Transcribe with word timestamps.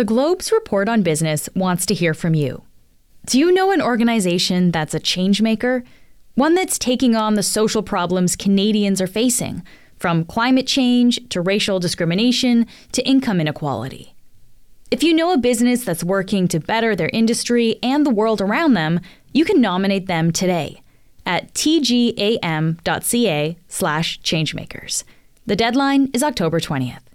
The 0.00 0.06
Globe's 0.06 0.50
Report 0.50 0.88
on 0.88 1.02
Business 1.02 1.50
wants 1.54 1.84
to 1.84 1.92
hear 1.92 2.14
from 2.14 2.32
you. 2.32 2.62
Do 3.26 3.38
you 3.38 3.52
know 3.52 3.70
an 3.70 3.82
organization 3.82 4.70
that's 4.70 4.94
a 4.94 4.98
changemaker? 4.98 5.84
One 6.36 6.54
that's 6.54 6.78
taking 6.78 7.14
on 7.14 7.34
the 7.34 7.42
social 7.42 7.82
problems 7.82 8.34
Canadians 8.34 9.02
are 9.02 9.06
facing, 9.06 9.62
from 9.98 10.24
climate 10.24 10.66
change 10.66 11.20
to 11.28 11.42
racial 11.42 11.78
discrimination 11.78 12.66
to 12.92 13.06
income 13.06 13.42
inequality. 13.42 14.14
If 14.90 15.02
you 15.02 15.12
know 15.12 15.34
a 15.34 15.36
business 15.36 15.84
that's 15.84 16.02
working 16.02 16.48
to 16.48 16.60
better 16.60 16.96
their 16.96 17.10
industry 17.12 17.78
and 17.82 18.06
the 18.06 18.10
world 18.10 18.40
around 18.40 18.72
them, 18.72 19.00
you 19.34 19.44
can 19.44 19.60
nominate 19.60 20.06
them 20.06 20.32
today 20.32 20.80
at 21.26 21.52
tgam.ca 21.52 22.78
slash 23.68 24.20
changemakers. 24.22 25.04
The 25.44 25.56
deadline 25.56 26.08
is 26.14 26.22
October 26.22 26.58
20th. 26.58 27.09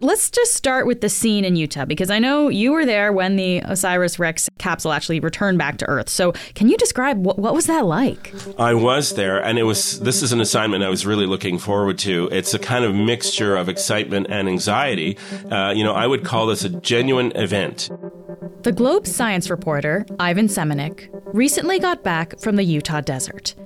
Let's 0.00 0.30
just 0.30 0.54
start 0.54 0.86
with 0.86 1.00
the 1.00 1.08
scene 1.08 1.44
in 1.44 1.56
Utah 1.56 1.84
because 1.84 2.08
I 2.08 2.20
know 2.20 2.48
you 2.48 2.70
were 2.70 2.86
there 2.86 3.12
when 3.12 3.34
the 3.34 3.62
OSIRIS 3.62 4.20
REx 4.20 4.48
capsule 4.56 4.92
actually 4.92 5.18
returned 5.18 5.58
back 5.58 5.76
to 5.78 5.86
Earth. 5.86 6.08
So, 6.08 6.34
can 6.54 6.68
you 6.68 6.76
describe 6.76 7.26
what, 7.26 7.36
what 7.36 7.52
was 7.52 7.66
that 7.66 7.84
like? 7.84 8.32
I 8.60 8.74
was 8.74 9.16
there, 9.16 9.44
and 9.44 9.58
it 9.58 9.64
was. 9.64 9.98
This 9.98 10.22
is 10.22 10.30
an 10.30 10.40
assignment 10.40 10.84
I 10.84 10.88
was 10.88 11.04
really 11.04 11.26
looking 11.26 11.58
forward 11.58 11.98
to. 11.98 12.28
It's 12.30 12.54
a 12.54 12.60
kind 12.60 12.84
of 12.84 12.94
mixture 12.94 13.56
of 13.56 13.68
excitement 13.68 14.28
and 14.30 14.48
anxiety. 14.48 15.18
Uh, 15.50 15.72
you 15.74 15.82
know, 15.82 15.94
I 15.94 16.06
would 16.06 16.24
call 16.24 16.46
this 16.46 16.62
a 16.62 16.68
genuine 16.68 17.32
event. 17.34 17.90
The 18.62 18.70
Globe 18.70 19.04
science 19.04 19.50
reporter 19.50 20.06
Ivan 20.20 20.46
Semeniuk, 20.46 21.08
recently 21.34 21.80
got 21.80 22.04
back 22.04 22.38
from 22.38 22.54
the 22.54 22.62
Utah 22.62 23.00
desert. 23.00 23.56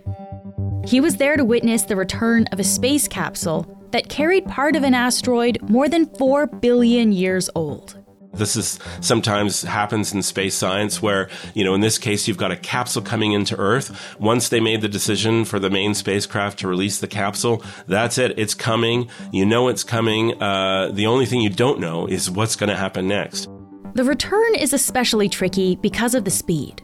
He 0.87 0.98
was 0.98 1.16
there 1.16 1.37
to 1.37 1.45
witness 1.45 1.82
the 1.82 1.95
return 1.95 2.46
of 2.52 2.59
a 2.59 2.64
space 2.64 3.06
capsule 3.06 3.81
that 3.92 4.09
carried 4.09 4.46
part 4.46 4.77
of 4.77 4.82
an 4.82 4.95
asteroid 4.95 5.59
more 5.62 5.88
than 5.88 6.06
4 6.16 6.46
billion 6.46 7.12
years 7.12 7.48
old. 7.55 8.02
This 8.34 8.56
is 8.56 8.78
sometimes 9.02 9.62
happens 9.62 10.15
in 10.15 10.23
space 10.23 10.54
science 10.54 11.02
where, 11.02 11.29
you 11.52 11.65
know, 11.65 11.74
in 11.74 11.82
this 11.82 11.98
case, 11.98 12.26
you've 12.26 12.38
got 12.38 12.51
a 12.51 12.57
capsule 12.57 13.02
coming 13.02 13.32
into 13.32 13.54
Earth. 13.57 14.16
Once 14.18 14.48
they 14.48 14.59
made 14.59 14.80
the 14.80 14.88
decision 14.88 15.45
for 15.45 15.59
the 15.59 15.68
main 15.68 15.93
spacecraft 15.93 16.59
to 16.60 16.68
release 16.68 16.98
the 17.01 17.07
capsule, 17.07 17.63
that's 17.87 18.16
it. 18.16 18.38
It's 18.38 18.54
coming. 18.54 19.10
You 19.32 19.45
know 19.45 19.68
it's 19.68 19.85
coming. 19.85 20.43
Uh, 20.43 20.90
the 20.93 21.07
only 21.07 21.26
thing 21.26 21.43
you 21.43 21.51
don't 21.51 21.79
know 21.79 22.07
is 22.07 22.30
what's 22.30 22.57
going 22.57 22.70
to 22.70 22.76
happen 22.76 23.07
next. 23.07 23.51
The 23.95 24.04
return 24.04 24.54
is 24.54 24.73
especially 24.73 25.29
tricky 25.29 25.76
because 25.76 26.15
of 26.15 26.24
the 26.24 26.30
speed. 26.30 26.80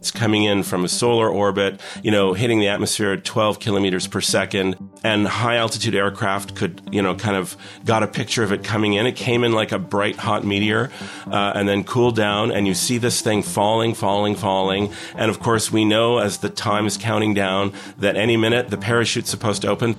It's 0.00 0.10
coming 0.10 0.44
in 0.44 0.62
from 0.62 0.84
a 0.84 0.88
solar 0.88 1.28
orbit, 1.28 1.78
you 2.02 2.10
know, 2.10 2.32
hitting 2.32 2.58
the 2.58 2.68
atmosphere 2.68 3.12
at 3.12 3.24
12 3.24 3.58
kilometers 3.60 4.06
per 4.06 4.22
second. 4.22 4.76
And 5.02 5.26
high 5.26 5.56
altitude 5.56 5.94
aircraft 5.94 6.54
could, 6.54 6.82
you 6.92 7.00
know, 7.00 7.14
kind 7.14 7.36
of 7.36 7.56
got 7.86 8.02
a 8.02 8.06
picture 8.06 8.42
of 8.42 8.52
it 8.52 8.62
coming 8.62 8.92
in. 8.94 9.06
It 9.06 9.16
came 9.16 9.44
in 9.44 9.52
like 9.52 9.72
a 9.72 9.78
bright 9.78 10.16
hot 10.16 10.44
meteor 10.44 10.90
uh, 11.26 11.52
and 11.54 11.66
then 11.66 11.84
cooled 11.84 12.16
down. 12.16 12.52
And 12.52 12.66
you 12.66 12.74
see 12.74 12.98
this 12.98 13.22
thing 13.22 13.42
falling, 13.42 13.94
falling, 13.94 14.34
falling. 14.34 14.92
And 15.14 15.30
of 15.30 15.40
course, 15.40 15.72
we 15.72 15.86
know 15.86 16.18
as 16.18 16.38
the 16.38 16.50
time 16.50 16.86
is 16.86 16.98
counting 16.98 17.32
down 17.32 17.72
that 17.98 18.16
any 18.16 18.36
minute 18.36 18.68
the 18.68 18.76
parachute's 18.76 19.30
supposed 19.30 19.62
to 19.62 19.68
open. 19.68 19.96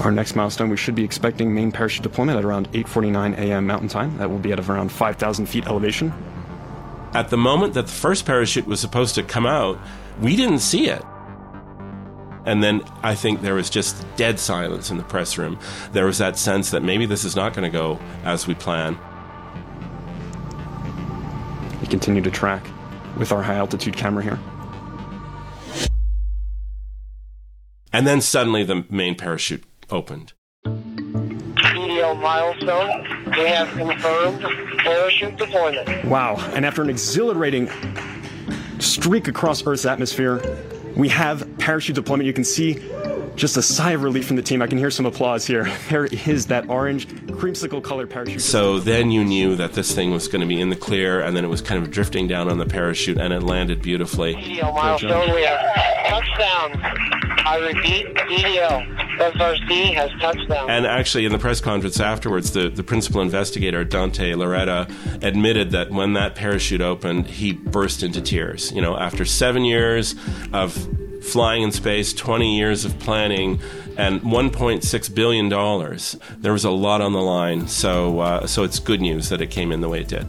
Our 0.00 0.12
next 0.12 0.36
milestone, 0.36 0.68
we 0.68 0.76
should 0.76 0.94
be 0.94 1.04
expecting 1.04 1.54
main 1.54 1.72
parachute 1.72 2.02
deployment 2.02 2.38
at 2.38 2.44
around 2.44 2.70
8:49 2.72 3.38
a.m. 3.38 3.66
Mountain 3.66 3.88
Time. 3.88 4.18
That 4.18 4.28
will 4.28 4.38
be 4.38 4.52
at 4.52 4.60
around 4.60 4.92
5,000 4.92 5.46
feet 5.46 5.66
elevation. 5.66 6.12
At 7.14 7.30
the 7.30 7.38
moment 7.38 7.72
that 7.74 7.86
the 7.86 7.92
first 7.92 8.26
parachute 8.26 8.66
was 8.66 8.78
supposed 8.78 9.14
to 9.14 9.22
come 9.22 9.46
out, 9.46 9.80
we 10.20 10.36
didn't 10.36 10.58
see 10.58 10.88
it. 10.88 11.02
And 12.46 12.62
then 12.62 12.82
I 13.02 13.16
think 13.16 13.42
there 13.42 13.54
was 13.54 13.68
just 13.68 14.06
dead 14.16 14.38
silence 14.38 14.88
in 14.90 14.96
the 14.96 15.02
press 15.02 15.36
room. 15.36 15.58
There 15.92 16.06
was 16.06 16.18
that 16.18 16.38
sense 16.38 16.70
that 16.70 16.82
maybe 16.82 17.04
this 17.04 17.24
is 17.24 17.34
not 17.34 17.52
going 17.52 17.70
to 17.70 17.76
go 17.76 17.98
as 18.24 18.46
we 18.46 18.54
plan. 18.54 18.96
We 21.80 21.88
continue 21.88 22.22
to 22.22 22.30
track 22.30 22.64
with 23.18 23.32
our 23.32 23.42
high 23.42 23.56
altitude 23.56 23.96
camera 23.96 24.22
here. 24.22 24.38
And 27.92 28.06
then 28.06 28.20
suddenly 28.20 28.62
the 28.62 28.84
main 28.90 29.16
parachute 29.16 29.64
opened. 29.90 30.32
PDL 30.66 32.20
milestone, 32.20 33.32
we 33.32 33.48
have 33.48 33.68
confirmed 33.70 34.42
parachute 34.78 35.36
deployment. 35.36 36.04
Wow. 36.04 36.36
And 36.54 36.64
after 36.64 36.82
an 36.82 36.90
exhilarating 36.90 37.68
streak 38.78 39.26
across 39.26 39.66
Earth's 39.66 39.86
atmosphere, 39.86 40.40
we 40.96 41.08
have 41.10 41.46
parachute 41.58 41.94
deployment. 41.94 42.26
You 42.26 42.32
can 42.32 42.44
see 42.44 42.82
just 43.36 43.56
a 43.56 43.62
sigh 43.62 43.92
of 43.92 44.02
relief 44.02 44.26
from 44.26 44.36
the 44.36 44.42
team. 44.42 44.62
I 44.62 44.66
can 44.66 44.78
hear 44.78 44.90
some 44.90 45.06
applause 45.06 45.46
here. 45.46 45.70
There 45.90 46.06
is 46.06 46.46
that 46.46 46.68
orange 46.68 47.06
creamsicle 47.08 47.82
color 47.82 48.06
parachute. 48.06 48.40
So 48.40 48.80
then 48.80 49.10
you 49.10 49.24
knew 49.24 49.56
that 49.56 49.74
this 49.74 49.94
thing 49.94 50.10
was 50.10 50.26
going 50.26 50.40
to 50.40 50.46
be 50.46 50.60
in 50.60 50.70
the 50.70 50.76
clear, 50.76 51.20
and 51.20 51.36
then 51.36 51.44
it 51.44 51.48
was 51.48 51.60
kind 51.60 51.82
of 51.82 51.90
drifting 51.90 52.26
down 52.26 52.48
on 52.50 52.58
the 52.58 52.66
parachute, 52.66 53.18
and 53.18 53.32
it 53.32 53.42
landed 53.42 53.82
beautifully. 53.82 54.34
PDL 54.34 54.74
milestone, 54.74 55.34
we 55.34 55.42
have 55.42 55.60
touchdown. 56.08 56.80
I 57.46 57.58
repeat, 57.58 58.14
PDL. 58.14 59.05
SRC 59.18 59.94
has 59.94 60.10
touchdown. 60.20 60.70
And 60.70 60.86
actually, 60.86 61.26
in 61.26 61.32
the 61.32 61.38
press 61.38 61.60
conference 61.60 62.00
afterwards, 62.00 62.52
the, 62.52 62.68
the 62.68 62.82
principal 62.82 63.20
investigator, 63.20 63.84
Dante 63.84 64.32
Lauretta, 64.32 64.90
admitted 65.22 65.70
that 65.70 65.90
when 65.90 66.12
that 66.14 66.34
parachute 66.34 66.80
opened, 66.80 67.26
he 67.26 67.52
burst 67.52 68.02
into 68.02 68.20
tears. 68.20 68.72
You 68.72 68.82
know, 68.82 68.96
after 68.96 69.24
seven 69.24 69.64
years 69.64 70.14
of 70.52 70.72
flying 71.24 71.62
in 71.62 71.72
space, 71.72 72.12
20 72.12 72.56
years 72.56 72.84
of 72.84 72.98
planning, 72.98 73.60
and 73.96 74.20
1.6 74.20 75.14
billion 75.14 75.48
dollars. 75.48 76.16
There 76.38 76.52
was 76.52 76.64
a 76.64 76.70
lot 76.70 77.00
on 77.00 77.12
the 77.12 77.20
line, 77.20 77.66
so 77.66 78.20
uh, 78.20 78.46
so 78.46 78.62
it's 78.62 78.78
good 78.78 79.00
news 79.00 79.28
that 79.30 79.40
it 79.40 79.50
came 79.50 79.72
in 79.72 79.80
the 79.80 79.88
way 79.88 80.00
it 80.00 80.08
did. 80.08 80.26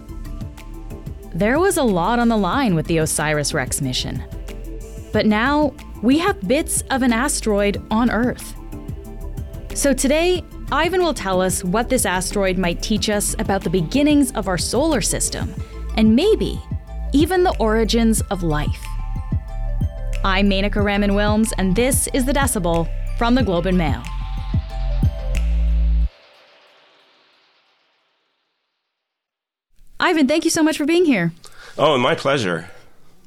There 1.34 1.60
was 1.60 1.78
a 1.78 1.84
lot 1.84 2.20
on 2.20 2.30
the 2.30 2.38
line 2.38 2.74
with 2.74 2.88
the 2.88 2.98
OSIRIS 2.98 3.54
REx 3.54 3.82
mission. 3.82 4.24
But 5.14 5.26
now 5.26 5.74
we 6.02 6.18
have 6.20 6.48
bits 6.48 6.82
of 6.90 7.02
an 7.02 7.14
asteroid 7.14 7.82
on 7.92 8.10
Earth. 8.10 8.56
So 9.78 9.94
today, 9.94 10.44
Ivan 10.72 11.04
will 11.04 11.14
tell 11.14 11.40
us 11.40 11.64
what 11.64 11.88
this 11.88 12.08
asteroid 12.08 12.58
might 12.58 12.82
teach 12.82 13.12
us 13.12 13.36
about 13.38 13.64
the 13.64 13.70
beginnings 13.70 14.32
of 14.32 14.48
our 14.48 14.58
solar 14.58 15.02
system, 15.02 15.54
and 15.96 16.16
maybe 16.16 16.60
even 17.14 17.44
the 17.44 17.56
origins 17.60 18.22
of 18.32 18.42
life. 18.42 18.84
I'm 20.26 20.50
Menaka 20.50 20.84
Raman 20.84 21.12
Wilms, 21.12 21.54
and 21.60 21.76
this 21.76 22.10
is 22.16 22.26
The 22.26 22.34
Decibel 22.34 22.90
from 23.20 23.36
the 23.36 23.44
Globe 23.44 23.68
and 23.68 23.78
Mail. 23.78 24.02
Ivan, 30.00 30.28
thank 30.28 30.44
you 30.44 30.50
so 30.50 30.64
much 30.64 30.78
for 30.80 30.86
being 30.86 31.06
here. 31.06 31.34
Oh, 31.78 32.00
my 32.00 32.16
pleasure. 32.16 32.72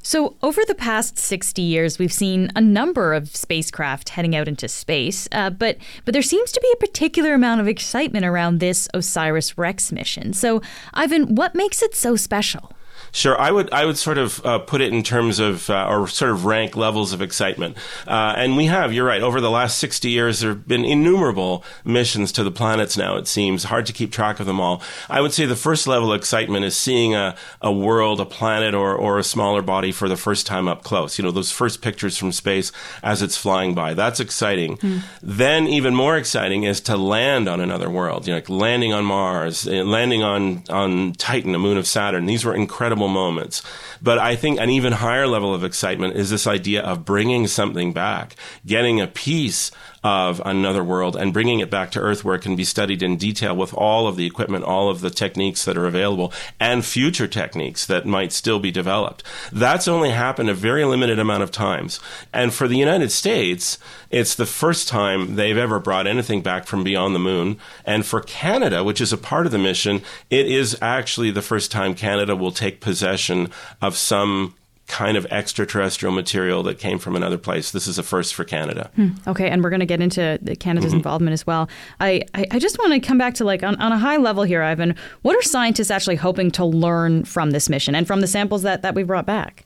So, 0.02 0.36
over 0.42 0.62
the 0.66 0.74
past 0.74 1.18
60 1.18 1.60
years, 1.60 1.98
we've 1.98 2.12
seen 2.12 2.50
a 2.56 2.60
number 2.60 3.12
of 3.12 3.34
spacecraft 3.36 4.10
heading 4.10 4.34
out 4.34 4.48
into 4.48 4.66
space, 4.66 5.28
uh, 5.32 5.50
but 5.50 5.76
but 6.04 6.12
there 6.12 6.22
seems 6.22 6.52
to 6.52 6.60
be 6.60 6.70
a 6.72 6.76
particular 6.76 7.34
amount 7.34 7.60
of 7.60 7.68
excitement 7.68 8.24
around 8.24 8.60
this 8.60 8.88
OSIRIS 8.94 9.58
REx 9.58 9.92
mission. 9.92 10.32
So, 10.32 10.62
Ivan, 10.94 11.34
what 11.34 11.54
makes 11.54 11.82
it 11.82 11.94
so 11.94 12.16
special? 12.16 12.72
Sure, 13.12 13.38
I 13.40 13.50
would 13.50 13.72
I 13.72 13.84
would 13.86 13.98
sort 13.98 14.18
of 14.18 14.44
uh, 14.46 14.60
put 14.60 14.80
it 14.80 14.92
in 14.92 15.02
terms 15.02 15.40
of 15.40 15.68
uh, 15.68 15.88
or 15.88 16.06
sort 16.06 16.30
of 16.30 16.44
rank 16.44 16.76
levels 16.76 17.12
of 17.12 17.20
excitement, 17.20 17.76
uh, 18.06 18.34
and 18.36 18.56
we 18.56 18.66
have. 18.66 18.92
You're 18.92 19.06
right. 19.06 19.20
Over 19.20 19.40
the 19.40 19.50
last 19.50 19.78
sixty 19.78 20.10
years, 20.10 20.40
there 20.40 20.50
have 20.50 20.68
been 20.68 20.84
innumerable 20.84 21.64
missions 21.84 22.30
to 22.32 22.44
the 22.44 22.52
planets. 22.52 22.96
Now 22.96 23.16
it 23.16 23.26
seems 23.26 23.64
hard 23.64 23.86
to 23.86 23.92
keep 23.92 24.12
track 24.12 24.38
of 24.38 24.46
them 24.46 24.60
all. 24.60 24.80
I 25.08 25.20
would 25.20 25.32
say 25.32 25.44
the 25.44 25.56
first 25.56 25.88
level 25.88 26.12
of 26.12 26.18
excitement 26.18 26.64
is 26.64 26.76
seeing 26.76 27.14
a, 27.16 27.34
a 27.60 27.72
world, 27.72 28.20
a 28.20 28.24
planet, 28.24 28.74
or 28.74 28.94
or 28.94 29.18
a 29.18 29.24
smaller 29.24 29.62
body 29.62 29.90
for 29.90 30.08
the 30.08 30.16
first 30.16 30.46
time 30.46 30.68
up 30.68 30.84
close. 30.84 31.18
You 31.18 31.24
know, 31.24 31.32
those 31.32 31.50
first 31.50 31.82
pictures 31.82 32.16
from 32.16 32.30
space 32.30 32.70
as 33.02 33.22
it's 33.22 33.36
flying 33.36 33.74
by. 33.74 33.94
That's 33.94 34.20
exciting. 34.20 34.76
Mm. 34.76 35.02
Then 35.20 35.66
even 35.66 35.96
more 35.96 36.16
exciting 36.16 36.62
is 36.62 36.80
to 36.82 36.96
land 36.96 37.48
on 37.48 37.60
another 37.60 37.90
world. 37.90 38.28
You 38.28 38.34
know, 38.34 38.38
like 38.38 38.48
landing 38.48 38.92
on 38.92 39.04
Mars, 39.04 39.66
eh, 39.66 39.82
landing 39.82 40.22
on 40.22 40.62
on 40.70 41.12
Titan, 41.14 41.56
a 41.56 41.58
moon 41.58 41.76
of 41.76 41.88
Saturn. 41.88 42.26
These 42.26 42.44
were 42.44 42.54
incredible 42.54 42.89
incredible 42.90 43.08
moments. 43.08 43.62
But 44.02 44.18
I 44.18 44.34
think 44.34 44.58
an 44.58 44.68
even 44.68 44.94
higher 44.94 45.28
level 45.28 45.54
of 45.54 45.62
excitement 45.62 46.16
is 46.16 46.30
this 46.30 46.46
idea 46.46 46.82
of 46.82 47.04
bringing 47.04 47.46
something 47.46 47.92
back, 47.92 48.34
getting 48.66 49.00
a 49.00 49.06
piece 49.06 49.70
of 50.02 50.40
another 50.46 50.82
world 50.82 51.14
and 51.14 51.32
bringing 51.32 51.60
it 51.60 51.70
back 51.70 51.90
to 51.90 52.00
Earth 52.00 52.24
where 52.24 52.34
it 52.34 52.40
can 52.40 52.56
be 52.56 52.64
studied 52.64 53.02
in 53.02 53.16
detail 53.16 53.54
with 53.54 53.74
all 53.74 54.08
of 54.08 54.16
the 54.16 54.24
equipment, 54.26 54.64
all 54.64 54.88
of 54.88 55.02
the 55.02 55.10
techniques 55.10 55.64
that 55.66 55.76
are 55.76 55.86
available, 55.86 56.32
and 56.58 56.84
future 56.84 57.26
techniques 57.26 57.84
that 57.86 58.06
might 58.06 58.32
still 58.32 58.58
be 58.58 58.70
developed. 58.70 59.22
That's 59.52 59.86
only 59.86 60.10
happened 60.10 60.48
a 60.48 60.54
very 60.54 60.84
limited 60.84 61.18
amount 61.18 61.42
of 61.42 61.50
times. 61.50 62.00
And 62.32 62.52
for 62.54 62.66
the 62.66 62.78
United 62.78 63.12
States, 63.12 63.78
it's 64.10 64.34
the 64.34 64.46
first 64.46 64.88
time 64.88 65.36
they've 65.36 65.56
ever 65.56 65.78
brought 65.78 66.06
anything 66.06 66.40
back 66.40 66.66
from 66.66 66.82
beyond 66.82 67.14
the 67.14 67.20
moon. 67.20 67.58
And 67.84 68.06
for 68.06 68.22
Canada, 68.22 68.82
which 68.82 69.02
is 69.02 69.12
a 69.12 69.18
part 69.18 69.44
of 69.44 69.52
the 69.52 69.58
mission, 69.58 70.00
it 70.30 70.46
is 70.46 70.78
actually 70.80 71.30
the 71.30 71.42
first 71.42 71.70
time 71.70 71.94
Canada 71.94 72.34
will 72.34 72.52
take 72.52 72.69
possession 72.70 73.48
of 73.82 73.96
some 73.96 74.54
kind 74.90 75.16
of 75.16 75.24
extraterrestrial 75.26 76.12
material 76.12 76.64
that 76.64 76.78
came 76.78 76.98
from 76.98 77.14
another 77.14 77.38
place. 77.38 77.70
This 77.70 77.86
is 77.86 77.96
a 77.96 78.02
first 78.02 78.34
for 78.34 78.44
Canada. 78.44 78.90
Hmm. 78.96 79.10
Okay, 79.26 79.48
and 79.48 79.62
we're 79.62 79.70
going 79.70 79.80
to 79.80 79.86
get 79.86 80.00
into 80.00 80.38
Canada's 80.58 80.90
mm-hmm. 80.90 80.96
involvement 80.96 81.32
as 81.32 81.46
well. 81.46 81.68
I, 82.00 82.22
I, 82.34 82.46
I 82.50 82.58
just 82.58 82.76
want 82.78 82.92
to 82.92 83.00
come 83.00 83.16
back 83.16 83.34
to 83.34 83.44
like 83.44 83.62
on, 83.62 83.80
on 83.80 83.92
a 83.92 83.98
high 83.98 84.16
level 84.16 84.42
here, 84.42 84.62
Ivan. 84.62 84.96
What 85.22 85.36
are 85.36 85.42
scientists 85.42 85.92
actually 85.92 86.16
hoping 86.16 86.50
to 86.52 86.64
learn 86.64 87.24
from 87.24 87.52
this 87.52 87.68
mission 87.68 87.94
and 87.94 88.06
from 88.06 88.20
the 88.20 88.26
samples 88.26 88.62
that, 88.62 88.82
that 88.82 88.96
we 88.96 89.04
brought 89.04 89.26
back? 89.26 89.64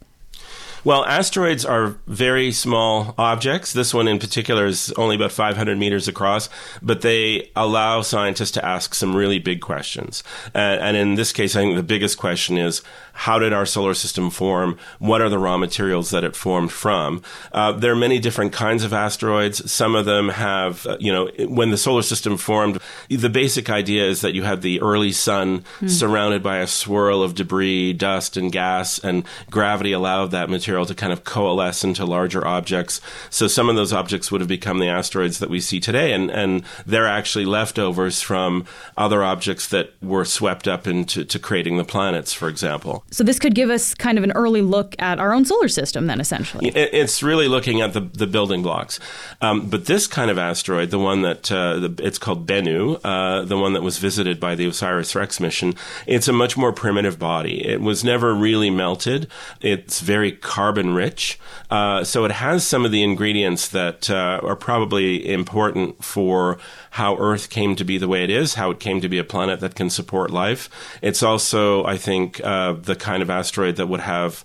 Well, 0.84 1.06
asteroids 1.06 1.64
are 1.64 1.96
very 2.06 2.52
small 2.52 3.14
objects. 3.16 3.72
This 3.72 3.94
one 3.94 4.06
in 4.06 4.18
particular 4.18 4.66
is 4.66 4.92
only 4.98 5.16
about 5.16 5.32
500 5.32 5.78
meters 5.78 6.08
across, 6.08 6.50
but 6.82 7.00
they 7.00 7.50
allow 7.56 8.02
scientists 8.02 8.50
to 8.52 8.64
ask 8.64 8.94
some 8.94 9.16
really 9.16 9.38
big 9.38 9.62
questions. 9.62 10.22
Uh, 10.54 10.58
and 10.58 10.94
in 10.94 11.14
this 11.14 11.32
case, 11.32 11.56
I 11.56 11.60
think 11.60 11.76
the 11.76 11.82
biggest 11.82 12.18
question 12.18 12.58
is 12.58 12.82
how 13.14 13.38
did 13.38 13.54
our 13.54 13.64
solar 13.64 13.94
system 13.94 14.28
form? 14.28 14.76
What 14.98 15.22
are 15.22 15.30
the 15.30 15.38
raw 15.38 15.56
materials 15.56 16.10
that 16.10 16.22
it 16.22 16.36
formed 16.36 16.70
from? 16.70 17.22
Uh, 17.52 17.72
there 17.72 17.92
are 17.92 17.96
many 17.96 18.18
different 18.18 18.52
kinds 18.52 18.84
of 18.84 18.92
asteroids. 18.92 19.70
Some 19.70 19.94
of 19.94 20.04
them 20.04 20.28
have, 20.30 20.86
uh, 20.86 20.98
you 21.00 21.12
know, 21.12 21.30
when 21.48 21.70
the 21.70 21.78
solar 21.78 22.02
system 22.02 22.36
formed, 22.36 22.78
the 23.08 23.30
basic 23.30 23.70
idea 23.70 24.04
is 24.04 24.20
that 24.20 24.34
you 24.34 24.42
had 24.42 24.60
the 24.60 24.82
early 24.82 25.12
sun 25.12 25.64
mm. 25.80 25.88
surrounded 25.88 26.42
by 26.42 26.58
a 26.58 26.66
swirl 26.66 27.22
of 27.22 27.34
debris, 27.34 27.94
dust, 27.94 28.36
and 28.36 28.52
gas, 28.52 28.98
and 28.98 29.24
gravity 29.48 29.92
allowed 29.92 30.32
that 30.32 30.50
material 30.50 30.73
to 30.82 30.94
kind 30.94 31.12
of 31.12 31.24
coalesce 31.24 31.84
into 31.84 32.04
larger 32.04 32.46
objects. 32.46 33.00
So 33.30 33.46
some 33.46 33.68
of 33.68 33.76
those 33.76 33.92
objects 33.92 34.30
would 34.30 34.40
have 34.40 34.48
become 34.48 34.78
the 34.78 34.88
asteroids 34.88 35.38
that 35.38 35.50
we 35.50 35.60
see 35.60 35.80
today, 35.80 36.12
and, 36.12 36.30
and 36.30 36.64
they're 36.86 37.06
actually 37.06 37.44
leftovers 37.44 38.20
from 38.20 38.66
other 38.96 39.22
objects 39.22 39.68
that 39.68 39.92
were 40.02 40.24
swept 40.24 40.66
up 40.66 40.86
into 40.86 41.24
to 41.24 41.38
creating 41.38 41.76
the 41.76 41.84
planets, 41.84 42.32
for 42.32 42.48
example. 42.48 43.04
So 43.10 43.22
this 43.24 43.38
could 43.38 43.54
give 43.54 43.70
us 43.70 43.94
kind 43.94 44.18
of 44.18 44.24
an 44.24 44.32
early 44.32 44.62
look 44.62 44.94
at 44.98 45.18
our 45.18 45.32
own 45.32 45.44
solar 45.44 45.68
system, 45.68 46.06
then 46.06 46.20
essentially. 46.20 46.68
It's 46.74 47.22
really 47.22 47.48
looking 47.48 47.80
at 47.80 47.92
the, 47.92 48.00
the 48.00 48.26
building 48.26 48.62
blocks. 48.62 48.98
Um, 49.40 49.68
but 49.68 49.86
this 49.86 50.06
kind 50.06 50.30
of 50.30 50.38
asteroid, 50.38 50.90
the 50.90 50.98
one 50.98 51.22
that 51.22 51.52
uh, 51.52 51.78
the, 51.78 51.94
it's 52.02 52.18
called 52.18 52.46
Bennu, 52.46 53.00
uh, 53.04 53.44
the 53.44 53.58
one 53.58 53.72
that 53.74 53.82
was 53.82 53.98
visited 53.98 54.40
by 54.40 54.54
the 54.54 54.66
OSIRIS 54.66 55.14
REx 55.14 55.40
mission, 55.40 55.74
it's 56.06 56.28
a 56.28 56.32
much 56.32 56.56
more 56.56 56.72
primitive 56.72 57.18
body. 57.18 57.66
It 57.66 57.80
was 57.80 58.02
never 58.04 58.34
really 58.34 58.70
melted. 58.70 59.28
It's 59.60 60.00
very 60.00 60.32
carbon 60.32 60.63
rich, 60.72 61.38
uh, 61.70 62.04
so 62.04 62.24
it 62.24 62.32
has 62.32 62.66
some 62.66 62.84
of 62.84 62.92
the 62.92 63.02
ingredients 63.02 63.68
that 63.68 64.08
uh, 64.10 64.40
are 64.42 64.56
probably 64.56 65.30
important 65.30 66.04
for 66.04 66.58
how 66.92 67.16
Earth 67.18 67.50
came 67.50 67.76
to 67.76 67.84
be 67.84 67.98
the 67.98 68.08
way 68.08 68.24
it 68.24 68.30
is, 68.30 68.54
how 68.54 68.70
it 68.70 68.80
came 68.80 69.00
to 69.00 69.08
be 69.08 69.18
a 69.18 69.24
planet 69.24 69.60
that 69.60 69.74
can 69.74 69.90
support 69.90 70.30
life. 70.30 70.68
It's 71.02 71.22
also, 71.22 71.84
I 71.84 71.96
think, 71.96 72.40
uh, 72.44 72.74
the 72.74 72.96
kind 72.96 73.22
of 73.22 73.30
asteroid 73.30 73.76
that 73.76 73.88
would 73.88 74.00
have 74.00 74.44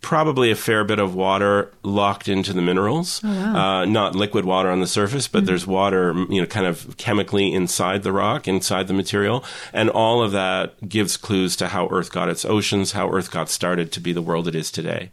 probably 0.00 0.50
a 0.50 0.56
fair 0.56 0.84
bit 0.84 0.98
of 0.98 1.14
water 1.14 1.72
locked 1.82 2.28
into 2.28 2.52
the 2.52 2.62
minerals. 2.62 3.20
Oh, 3.24 3.28
wow. 3.28 3.80
uh, 3.80 3.84
not 3.84 4.14
liquid 4.14 4.44
water 4.44 4.70
on 4.70 4.80
the 4.80 4.86
surface, 4.86 5.26
but 5.26 5.40
mm-hmm. 5.40 5.46
there's 5.46 5.66
water, 5.66 6.14
you 6.30 6.40
know, 6.40 6.46
kind 6.46 6.66
of 6.66 6.96
chemically 6.96 7.52
inside 7.52 8.02
the 8.02 8.12
rock, 8.12 8.46
inside 8.46 8.86
the 8.86 8.94
material. 8.94 9.44
And 9.72 9.90
all 9.90 10.22
of 10.22 10.32
that 10.32 10.88
gives 10.88 11.16
clues 11.16 11.56
to 11.56 11.68
how 11.68 11.88
Earth 11.90 12.12
got 12.12 12.28
its 12.28 12.44
oceans, 12.44 12.92
how 12.92 13.10
Earth 13.10 13.30
got 13.30 13.48
started 13.48 13.90
to 13.92 14.00
be 14.00 14.12
the 14.12 14.22
world 14.22 14.46
it 14.46 14.54
is 14.54 14.70
today. 14.70 15.10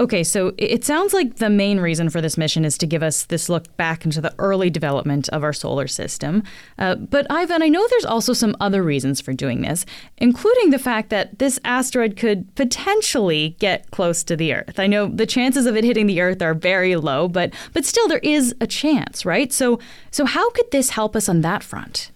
Okay, 0.00 0.22
so 0.22 0.52
it 0.56 0.84
sounds 0.84 1.12
like 1.12 1.36
the 1.36 1.50
main 1.50 1.80
reason 1.80 2.08
for 2.08 2.20
this 2.20 2.38
mission 2.38 2.64
is 2.64 2.78
to 2.78 2.86
give 2.86 3.02
us 3.02 3.24
this 3.24 3.48
look 3.48 3.76
back 3.76 4.04
into 4.04 4.20
the 4.20 4.32
early 4.38 4.70
development 4.70 5.28
of 5.30 5.42
our 5.42 5.52
solar 5.52 5.88
system. 5.88 6.44
Uh, 6.78 6.94
but 6.94 7.26
Ivan, 7.28 7.64
I 7.64 7.68
know 7.68 7.84
there's 7.88 8.04
also 8.04 8.32
some 8.32 8.56
other 8.60 8.80
reasons 8.80 9.20
for 9.20 9.32
doing 9.32 9.62
this, 9.62 9.84
including 10.18 10.70
the 10.70 10.78
fact 10.78 11.10
that 11.10 11.40
this 11.40 11.58
asteroid 11.64 12.16
could 12.16 12.54
potentially 12.54 13.56
get 13.58 13.90
close 13.90 14.22
to 14.22 14.36
the 14.36 14.54
Earth. 14.54 14.78
I 14.78 14.86
know 14.86 15.08
the 15.08 15.26
chances 15.26 15.66
of 15.66 15.76
it 15.76 15.82
hitting 15.82 16.06
the 16.06 16.20
Earth 16.20 16.42
are 16.42 16.54
very 16.54 16.94
low, 16.94 17.26
but 17.26 17.52
but 17.72 17.84
still 17.84 18.06
there 18.06 18.18
is 18.18 18.54
a 18.60 18.68
chance, 18.68 19.26
right? 19.26 19.52
So 19.52 19.80
so 20.12 20.26
how 20.26 20.48
could 20.50 20.70
this 20.70 20.90
help 20.90 21.16
us 21.16 21.28
on 21.28 21.40
that 21.40 21.64
front? 21.64 22.12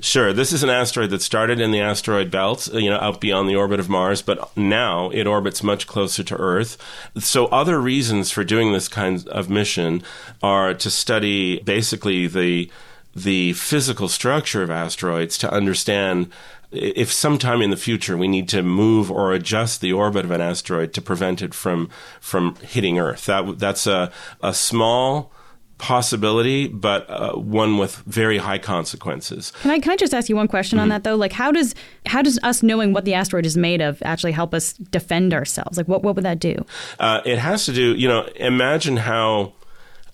Sure. 0.00 0.32
This 0.32 0.52
is 0.52 0.62
an 0.62 0.68
asteroid 0.68 1.10
that 1.10 1.22
started 1.22 1.58
in 1.58 1.70
the 1.70 1.80
asteroid 1.80 2.30
belt, 2.30 2.68
uh, 2.72 2.78
you 2.78 2.90
know, 2.90 2.98
out 2.98 3.20
beyond 3.20 3.48
the 3.48 3.56
orbit 3.56 3.80
of 3.80 3.88
Mars, 3.88 4.20
but 4.20 4.54
now 4.56 5.08
it 5.10 5.26
orbits 5.26 5.62
much 5.62 5.86
closer 5.86 6.22
to 6.22 6.36
Earth. 6.36 6.76
So, 7.18 7.46
other 7.46 7.80
reasons 7.80 8.30
for 8.30 8.44
doing 8.44 8.72
this 8.72 8.88
kind 8.88 9.26
of 9.28 9.48
mission 9.48 10.02
are 10.42 10.74
to 10.74 10.90
study 10.90 11.60
basically 11.60 12.26
the 12.26 12.70
the 13.14 13.54
physical 13.54 14.08
structure 14.08 14.62
of 14.62 14.70
asteroids 14.70 15.38
to 15.38 15.50
understand 15.50 16.30
if 16.70 17.10
sometime 17.10 17.62
in 17.62 17.70
the 17.70 17.76
future 17.76 18.18
we 18.18 18.28
need 18.28 18.50
to 18.50 18.62
move 18.62 19.10
or 19.10 19.32
adjust 19.32 19.80
the 19.80 19.94
orbit 19.94 20.26
of 20.26 20.30
an 20.30 20.42
asteroid 20.42 20.92
to 20.92 21.00
prevent 21.00 21.40
it 21.40 21.54
from 21.54 21.88
from 22.20 22.54
hitting 22.56 22.98
Earth. 22.98 23.24
That 23.24 23.58
that's 23.58 23.86
a 23.86 24.12
a 24.42 24.52
small 24.52 25.32
possibility, 25.78 26.68
but 26.68 27.08
uh, 27.10 27.32
one 27.34 27.78
with 27.78 27.96
very 28.06 28.38
high 28.38 28.58
consequences. 28.58 29.52
Can 29.62 29.70
I 29.70 29.78
can 29.78 29.92
I 29.92 29.96
just 29.96 30.14
ask 30.14 30.28
you 30.28 30.36
one 30.36 30.48
question 30.48 30.76
mm-hmm. 30.76 30.84
on 30.84 30.88
that 30.90 31.04
though? 31.04 31.16
Like, 31.16 31.32
how 31.32 31.52
does 31.52 31.74
how 32.06 32.22
does 32.22 32.38
us 32.42 32.62
knowing 32.62 32.92
what 32.92 33.04
the 33.04 33.14
asteroid 33.14 33.46
is 33.46 33.56
made 33.56 33.80
of 33.80 34.02
actually 34.02 34.32
help 34.32 34.54
us 34.54 34.72
defend 34.74 35.34
ourselves? 35.34 35.76
Like, 35.76 35.88
what 35.88 36.02
what 36.02 36.14
would 36.16 36.24
that 36.24 36.38
do? 36.38 36.64
Uh, 36.98 37.20
it 37.24 37.38
has 37.38 37.66
to 37.66 37.72
do. 37.72 37.94
You 37.94 38.08
know, 38.08 38.28
imagine 38.36 38.96
how. 38.96 39.52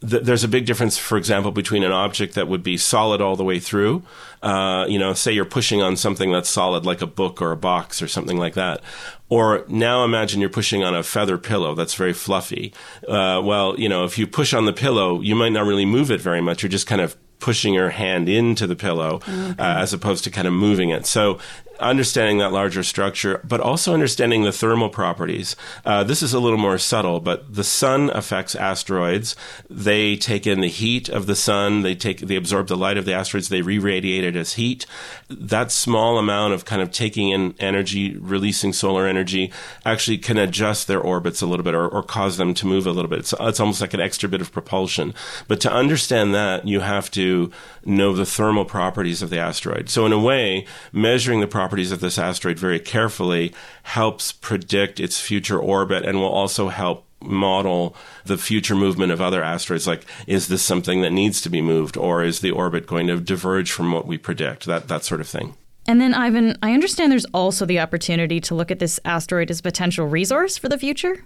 Th- 0.08 0.22
there's 0.22 0.44
a 0.44 0.49
big 0.49 0.66
difference, 0.66 0.99
for 0.99 1.16
example, 1.16 1.52
between 1.52 1.82
an 1.82 1.93
object 1.93 2.34
that 2.34 2.49
would 2.49 2.62
be 2.62 2.76
solid 2.76 3.20
all 3.20 3.37
the 3.37 3.44
way 3.44 3.58
through. 3.58 4.02
Uh, 4.43 4.84
you 4.88 4.99
know, 4.99 5.14
say 5.14 5.32
you're 5.32 5.44
pushing 5.44 5.81
on 5.81 5.96
something 5.96 6.32
that's 6.32 6.50
solid, 6.50 6.84
like 6.84 7.00
a 7.00 7.06
book 7.06 7.40
or 7.40 7.52
a 7.52 7.56
box 7.56 8.02
or 8.02 8.08
something 8.08 8.37
like 8.37 8.54
that, 8.54 8.81
or 9.28 9.64
now 9.69 10.04
imagine 10.04 10.40
you're 10.40 10.50
pushing 10.50 10.82
on 10.82 10.94
a 10.94 11.02
feather 11.02 11.38
pillow 11.38 11.75
that's 11.75 11.94
very 11.94 12.12
fluffy. 12.12 12.75
Uh, 13.08 13.40
well, 13.43 13.78
you 13.78 13.88
know, 13.88 14.04
if 14.04 14.19
you 14.19 14.26
push 14.26 14.52
on 14.52 14.66
the 14.66 14.72
pillow, 14.72 15.20
you 15.20 15.34
might 15.34 15.52
not 15.52 15.64
really 15.64 15.87
move 15.87 16.10
it 16.10 16.20
very 16.20 16.40
much. 16.40 16.62
You're 16.62 16.70
just 16.70 16.87
kind 16.87 17.00
of 17.00 17.16
pushing 17.38 17.75
your 17.75 17.90
hand 17.90 18.28
into 18.28 18.69
the 18.69 18.76
pillow 18.76 19.16
okay. 19.16 19.50
uh, 19.58 19.78
as 19.78 19.93
opposed 19.93 20.22
to 20.25 20.31
kind 20.31 20.46
of 20.46 20.52
moving 20.52 20.90
it. 20.90 21.05
So 21.06 21.38
understanding 21.82 22.38
that 22.38 22.52
larger 22.52 22.82
structure, 22.82 23.40
but 23.44 23.61
also 23.61 23.93
understanding 23.93 24.43
the 24.43 24.52
thermal 24.52 24.88
properties. 24.88 25.56
Uh, 25.84 26.05
this 26.05 26.23
is 26.23 26.32
a 26.32 26.40
little 26.40 26.58
more 26.58 26.79
subtle, 26.79 27.20
but 27.20 27.55
the 27.55 27.64
sun 27.64 28.11
affects 28.11 28.55
asteroids. 28.55 29.37
They 29.69 30.17
take 30.17 30.46
in 30.46 30.61
the 30.61 30.69
heat 30.69 31.08
of 31.08 31.26
the 31.26 31.37
sun. 31.37 31.82
They 31.82 31.94
take 31.94 32.20
they 32.20 32.37
absorb 32.37 32.69
the 32.69 32.76
light 32.76 32.96
of 32.96 33.05
the 33.05 33.14
asteroids. 33.14 33.49
They 33.49 33.62
re-radiate 33.62 34.25
it 34.25 34.37
as 34.37 34.55
heat. 34.55 34.87
That 35.29 35.70
small 35.70 36.19
amount 36.19 36.55
of 36.55 36.64
kind 36.64 36.82
of 36.82 36.90
taking 36.90 37.31
in 37.31 37.55
energy, 37.58 38.17
releasing 38.17 38.73
solar 38.73 39.06
energy, 39.06 39.52
actually 39.84 40.19
can 40.19 40.38
adjust 40.38 40.87
their 40.87 41.00
orbits 41.00 41.43
a 41.43 41.46
little 41.46 41.64
bit 41.64 41.75
or, 41.75 41.88
or 41.88 42.02
cause 42.02 42.37
them 42.37 42.55
to 42.55 42.67
move 42.67 42.87
a 42.87 42.93
little 42.93 43.11
bit. 43.11 43.20
It's, 43.20 43.34
it's 43.40 43.61
almost 43.61 43.81
like 43.81 43.94
an 43.94 44.00
extra 44.00 44.29
bit 44.29 44.40
of 44.40 44.52
propulsion. 44.52 45.14
But 45.49 45.61
to 45.62 45.73
understand 45.73 46.34
that, 46.34 46.67
you 46.67 46.81
have 46.81 47.11
to 47.12 47.50
know 47.84 48.12
the 48.12 48.26
thermal 48.26 48.64
properties 48.64 49.23
of 49.23 49.31
the 49.31 49.38
asteroid. 49.38 49.88
So 49.88 50.06
in 50.06 50.12
a 50.12 50.19
way, 50.19 50.67
measuring 50.93 51.41
the 51.41 51.46
properties 51.46 51.71
of 51.72 52.00
this 52.00 52.19
asteroid 52.19 52.58
very 52.58 52.79
carefully 52.79 53.52
helps 53.84 54.32
predict 54.32 55.00
its 55.00 55.20
future 55.20 55.58
orbit 55.58 56.05
and 56.05 56.19
will 56.19 56.26
also 56.26 56.69
help 56.69 57.06
model 57.20 57.96
the 58.24 58.36
future 58.36 58.74
movement 58.74 59.12
of 59.12 59.20
other 59.20 59.43
asteroids 59.43 59.86
like 59.86 60.05
is 60.26 60.48
this 60.48 60.62
something 60.62 61.02
that 61.02 61.12
needs 61.12 61.41
to 61.41 61.48
be 61.48 61.62
moved 61.62 61.96
or 61.96 62.24
is 62.24 62.41
the 62.41 62.50
orbit 62.50 62.86
going 62.86 63.06
to 63.06 63.19
diverge 63.20 63.70
from 63.70 63.93
what 63.93 64.06
we 64.06 64.19
predict? 64.19 64.67
That 64.67 64.88
that 64.88 65.05
sort 65.05 65.20
of 65.20 65.29
thing. 65.29 65.55
And 65.86 66.00
then 66.00 66.14
Ivan 66.14 66.56
I 66.62 66.72
understand 66.74 67.10
there's 67.10 67.24
also 67.26 67.64
the 67.64 67.81
opportunity 67.81 68.41
to 68.41 68.55
look 68.55 68.70
at 68.70 68.79
this 68.79 69.00
asteroid 69.05 69.50
as 69.50 69.60
a 69.60 69.62
potential 69.62 70.06
resource 70.06 70.58
for 70.58 70.69
the 70.69 70.79
future 70.79 71.24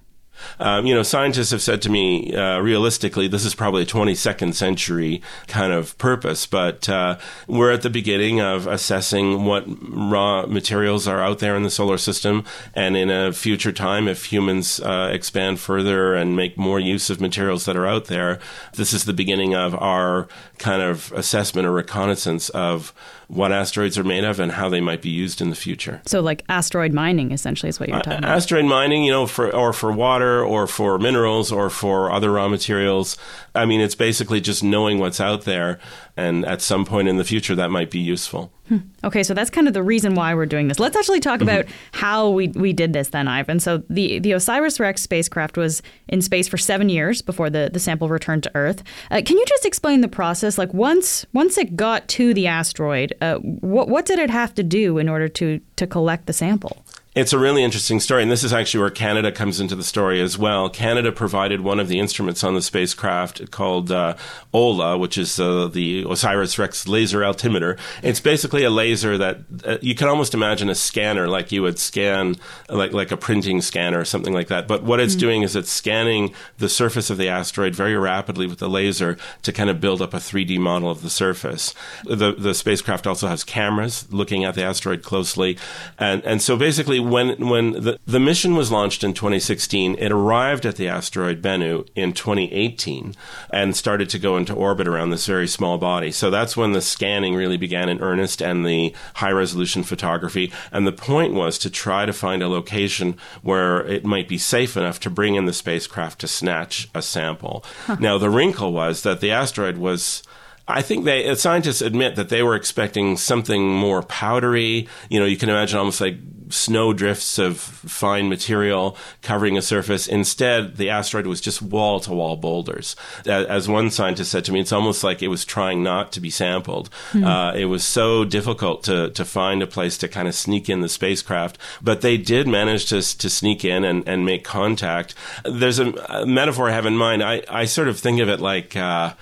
um, 0.58 0.86
you 0.86 0.94
know, 0.94 1.02
scientists 1.02 1.50
have 1.50 1.62
said 1.62 1.82
to 1.82 1.90
me, 1.90 2.34
uh, 2.34 2.58
realistically, 2.60 3.28
this 3.28 3.44
is 3.44 3.54
probably 3.54 3.82
a 3.82 3.86
22nd 3.86 4.54
century 4.54 5.22
kind 5.48 5.72
of 5.72 5.96
purpose, 5.98 6.46
but 6.46 6.88
uh, 6.88 7.18
we're 7.46 7.72
at 7.72 7.82
the 7.82 7.90
beginning 7.90 8.40
of 8.40 8.66
assessing 8.66 9.44
what 9.44 9.64
raw 9.66 10.46
materials 10.46 11.06
are 11.06 11.22
out 11.22 11.38
there 11.38 11.56
in 11.56 11.62
the 11.62 11.70
solar 11.70 11.98
system. 11.98 12.44
And 12.74 12.96
in 12.96 13.10
a 13.10 13.32
future 13.32 13.72
time, 13.72 14.08
if 14.08 14.26
humans 14.26 14.80
uh, 14.80 15.10
expand 15.12 15.60
further 15.60 16.14
and 16.14 16.36
make 16.36 16.56
more 16.56 16.80
use 16.80 17.10
of 17.10 17.20
materials 17.20 17.64
that 17.64 17.76
are 17.76 17.86
out 17.86 18.06
there, 18.06 18.38
this 18.74 18.92
is 18.92 19.04
the 19.04 19.12
beginning 19.12 19.54
of 19.54 19.74
our 19.74 20.28
kind 20.58 20.82
of 20.82 21.12
assessment 21.12 21.66
or 21.66 21.72
reconnaissance 21.72 22.48
of 22.50 22.92
what 23.28 23.50
asteroids 23.52 23.98
are 23.98 24.04
made 24.04 24.24
of 24.24 24.38
and 24.38 24.52
how 24.52 24.68
they 24.68 24.80
might 24.80 25.02
be 25.02 25.08
used 25.08 25.40
in 25.40 25.50
the 25.50 25.56
future. 25.56 26.00
So, 26.06 26.20
like 26.20 26.44
asteroid 26.48 26.92
mining, 26.92 27.32
essentially, 27.32 27.68
is 27.68 27.80
what 27.80 27.88
you're 27.88 27.98
talking 27.98 28.12
uh, 28.14 28.18
about. 28.18 28.36
Asteroid 28.36 28.66
mining, 28.66 29.04
you 29.04 29.10
know, 29.10 29.26
for 29.26 29.54
or 29.54 29.72
for 29.72 29.92
water, 29.92 30.44
or 30.44 30.66
for 30.66 30.98
minerals, 30.98 31.50
or 31.50 31.70
for 31.70 32.10
other 32.10 32.30
raw 32.32 32.48
materials. 32.48 33.16
I 33.54 33.64
mean, 33.64 33.80
it's 33.80 33.94
basically 33.94 34.40
just 34.40 34.62
knowing 34.62 34.98
what's 34.98 35.20
out 35.20 35.42
there, 35.44 35.78
and 36.16 36.46
at 36.46 36.62
some 36.62 36.84
point 36.84 37.08
in 37.08 37.16
the 37.16 37.24
future, 37.24 37.54
that 37.54 37.70
might 37.70 37.90
be 37.90 37.98
useful. 37.98 38.50
Hmm. 38.68 38.78
Okay, 39.04 39.22
so 39.22 39.34
that's 39.34 39.50
kind 39.50 39.68
of 39.68 39.74
the 39.74 39.82
reason 39.82 40.14
why 40.14 40.34
we're 40.34 40.46
doing 40.46 40.66
this. 40.68 40.80
Let's 40.80 40.96
actually 40.96 41.20
talk 41.20 41.40
mm-hmm. 41.40 41.48
about 41.48 41.66
how 41.92 42.30
we, 42.30 42.48
we 42.48 42.72
did 42.72 42.94
this 42.94 43.10
then, 43.10 43.28
Ivan. 43.28 43.60
So 43.60 43.82
the, 43.90 44.18
the 44.18 44.32
OSIRIS 44.32 44.80
REx 44.80 45.02
spacecraft 45.02 45.56
was 45.56 45.82
in 46.08 46.22
space 46.22 46.48
for 46.48 46.56
seven 46.56 46.88
years 46.88 47.22
before 47.22 47.50
the, 47.50 47.70
the 47.72 47.78
sample 47.78 48.08
returned 48.08 48.42
to 48.44 48.50
Earth. 48.54 48.82
Uh, 49.10 49.20
can 49.24 49.36
you 49.36 49.44
just 49.46 49.66
explain 49.66 50.00
the 50.00 50.08
process? 50.08 50.58
Like 50.58 50.72
once 50.72 51.26
once 51.32 51.58
it 51.58 51.76
got 51.76 52.08
to 52.08 52.32
the 52.34 52.46
asteroid, 52.46 53.14
uh, 53.20 53.36
what 53.36 53.88
what 53.88 54.06
did 54.06 54.18
it 54.18 54.30
have 54.30 54.54
to 54.54 54.62
do 54.62 54.98
in 54.98 55.08
order 55.08 55.28
to 55.28 55.60
to 55.76 55.86
collect 55.86 56.26
the 56.26 56.32
sample? 56.32 56.84
It's 57.16 57.32
a 57.32 57.38
really 57.38 57.64
interesting 57.64 57.98
story, 57.98 58.22
and 58.22 58.30
this 58.30 58.44
is 58.44 58.52
actually 58.52 58.80
where 58.80 58.90
Canada 58.90 59.32
comes 59.32 59.58
into 59.58 59.74
the 59.74 59.82
story 59.82 60.20
as 60.20 60.36
well. 60.36 60.68
Canada 60.68 61.10
provided 61.10 61.62
one 61.62 61.80
of 61.80 61.88
the 61.88 61.98
instruments 61.98 62.44
on 62.44 62.52
the 62.52 62.60
spacecraft 62.60 63.50
called 63.50 63.90
uh, 63.90 64.18
OLA, 64.52 64.98
which 64.98 65.16
is 65.16 65.40
uh, 65.40 65.66
the 65.66 66.04
OSIRIS 66.04 66.58
REx 66.58 66.86
laser 66.86 67.24
altimeter. 67.24 67.78
It's 68.02 68.20
basically 68.20 68.64
a 68.64 68.70
laser 68.70 69.16
that 69.16 69.38
uh, 69.64 69.78
you 69.80 69.94
can 69.94 70.08
almost 70.08 70.34
imagine 70.34 70.68
a 70.68 70.74
scanner, 70.74 71.26
like 71.26 71.50
you 71.52 71.62
would 71.62 71.78
scan, 71.78 72.36
like 72.68 72.92
like 72.92 73.10
a 73.10 73.16
printing 73.16 73.62
scanner 73.62 74.00
or 74.00 74.04
something 74.04 74.34
like 74.34 74.48
that. 74.48 74.68
But 74.68 74.82
what 74.82 75.00
it's 75.00 75.16
mm. 75.16 75.20
doing 75.20 75.42
is 75.42 75.56
it's 75.56 75.70
scanning 75.70 76.34
the 76.58 76.68
surface 76.68 77.08
of 77.08 77.16
the 77.16 77.30
asteroid 77.30 77.74
very 77.74 77.96
rapidly 77.96 78.46
with 78.46 78.58
the 78.58 78.68
laser 78.68 79.16
to 79.40 79.54
kind 79.54 79.70
of 79.70 79.80
build 79.80 80.02
up 80.02 80.12
a 80.12 80.18
3D 80.18 80.58
model 80.58 80.90
of 80.90 81.00
the 81.00 81.08
surface. 81.08 81.72
The 82.04 82.34
the 82.36 82.52
spacecraft 82.52 83.06
also 83.06 83.26
has 83.26 83.42
cameras 83.42 84.06
looking 84.12 84.44
at 84.44 84.54
the 84.54 84.64
asteroid 84.64 85.02
closely, 85.02 85.56
and 85.98 86.22
and 86.22 86.42
so 86.42 86.58
basically 86.58 87.05
when 87.10 87.48
when 87.48 87.72
the, 87.72 87.98
the 88.06 88.20
mission 88.20 88.54
was 88.54 88.70
launched 88.70 89.04
in 89.04 89.14
2016, 89.14 89.96
it 89.98 90.12
arrived 90.12 90.66
at 90.66 90.76
the 90.76 90.88
asteroid 90.88 91.42
Bennu 91.42 91.86
in 91.94 92.12
2018 92.12 93.14
and 93.50 93.76
started 93.76 94.08
to 94.10 94.18
go 94.18 94.36
into 94.36 94.54
orbit 94.54 94.88
around 94.88 95.10
this 95.10 95.26
very 95.26 95.48
small 95.48 95.78
body. 95.78 96.10
So 96.10 96.30
that's 96.30 96.56
when 96.56 96.72
the 96.72 96.80
scanning 96.80 97.34
really 97.34 97.56
began 97.56 97.88
in 97.88 98.00
earnest 98.00 98.42
and 98.42 98.66
the 98.66 98.94
high 99.14 99.30
resolution 99.30 99.82
photography. 99.82 100.52
And 100.72 100.86
the 100.86 100.92
point 100.92 101.34
was 101.34 101.58
to 101.58 101.70
try 101.70 102.06
to 102.06 102.12
find 102.12 102.42
a 102.42 102.48
location 102.48 103.16
where 103.42 103.86
it 103.86 104.04
might 104.04 104.28
be 104.28 104.38
safe 104.38 104.76
enough 104.76 105.00
to 105.00 105.10
bring 105.10 105.34
in 105.34 105.46
the 105.46 105.52
spacecraft 105.52 106.20
to 106.20 106.28
snatch 106.28 106.88
a 106.94 107.02
sample. 107.02 107.64
Huh. 107.86 107.96
Now 108.00 108.18
the 108.18 108.30
wrinkle 108.30 108.72
was 108.72 109.02
that 109.02 109.20
the 109.20 109.30
asteroid 109.30 109.78
was 109.78 110.22
I 110.68 110.82
think 110.82 111.04
they 111.04 111.34
scientists 111.36 111.80
admit 111.80 112.16
that 112.16 112.28
they 112.28 112.42
were 112.42 112.56
expecting 112.56 113.16
something 113.16 113.68
more 113.68 114.02
powdery. 114.02 114.88
You 115.08 115.20
know, 115.20 115.26
you 115.26 115.36
can 115.36 115.48
imagine 115.48 115.78
almost 115.78 116.00
like 116.00 116.16
snow 116.48 116.92
drifts 116.92 117.38
of 117.38 117.58
fine 117.58 118.28
material 118.28 118.96
covering 119.22 119.56
a 119.56 119.62
surface. 119.62 120.06
Instead, 120.06 120.76
the 120.76 120.90
asteroid 120.90 121.26
was 121.26 121.40
just 121.40 121.62
wall 121.62 122.00
to 122.00 122.12
wall 122.12 122.36
boulders. 122.36 122.96
As 123.26 123.68
one 123.68 123.90
scientist 123.90 124.30
said 124.30 124.44
to 124.44 124.52
me, 124.52 124.60
it's 124.60 124.72
almost 124.72 125.02
like 125.04 125.22
it 125.22 125.28
was 125.28 125.44
trying 125.44 125.82
not 125.82 126.12
to 126.12 126.20
be 126.20 126.30
sampled. 126.30 126.90
Mm-hmm. 127.10 127.24
Uh, 127.24 127.52
it 127.54 127.66
was 127.66 127.84
so 127.84 128.24
difficult 128.24 128.84
to, 128.84 129.10
to 129.10 129.24
find 129.24 129.62
a 129.62 129.66
place 129.66 129.98
to 129.98 130.08
kind 130.08 130.28
of 130.28 130.34
sneak 130.34 130.68
in 130.68 130.80
the 130.80 130.88
spacecraft, 130.88 131.58
but 131.82 132.00
they 132.00 132.16
did 132.16 132.46
manage 132.48 132.86
to, 132.86 133.02
to 133.18 133.30
sneak 133.30 133.64
in 133.64 133.84
and, 133.84 134.06
and 134.08 134.24
make 134.24 134.44
contact. 134.44 135.14
There's 135.44 135.78
a, 135.78 135.90
a 136.08 136.26
metaphor 136.26 136.70
I 136.70 136.72
have 136.72 136.86
in 136.86 136.96
mind. 136.96 137.22
I, 137.22 137.42
I 137.48 137.64
sort 137.64 137.88
of 137.88 137.98
think 137.98 138.20
of 138.20 138.28
it 138.28 138.40
like, 138.40 138.76
uh, 138.76 139.14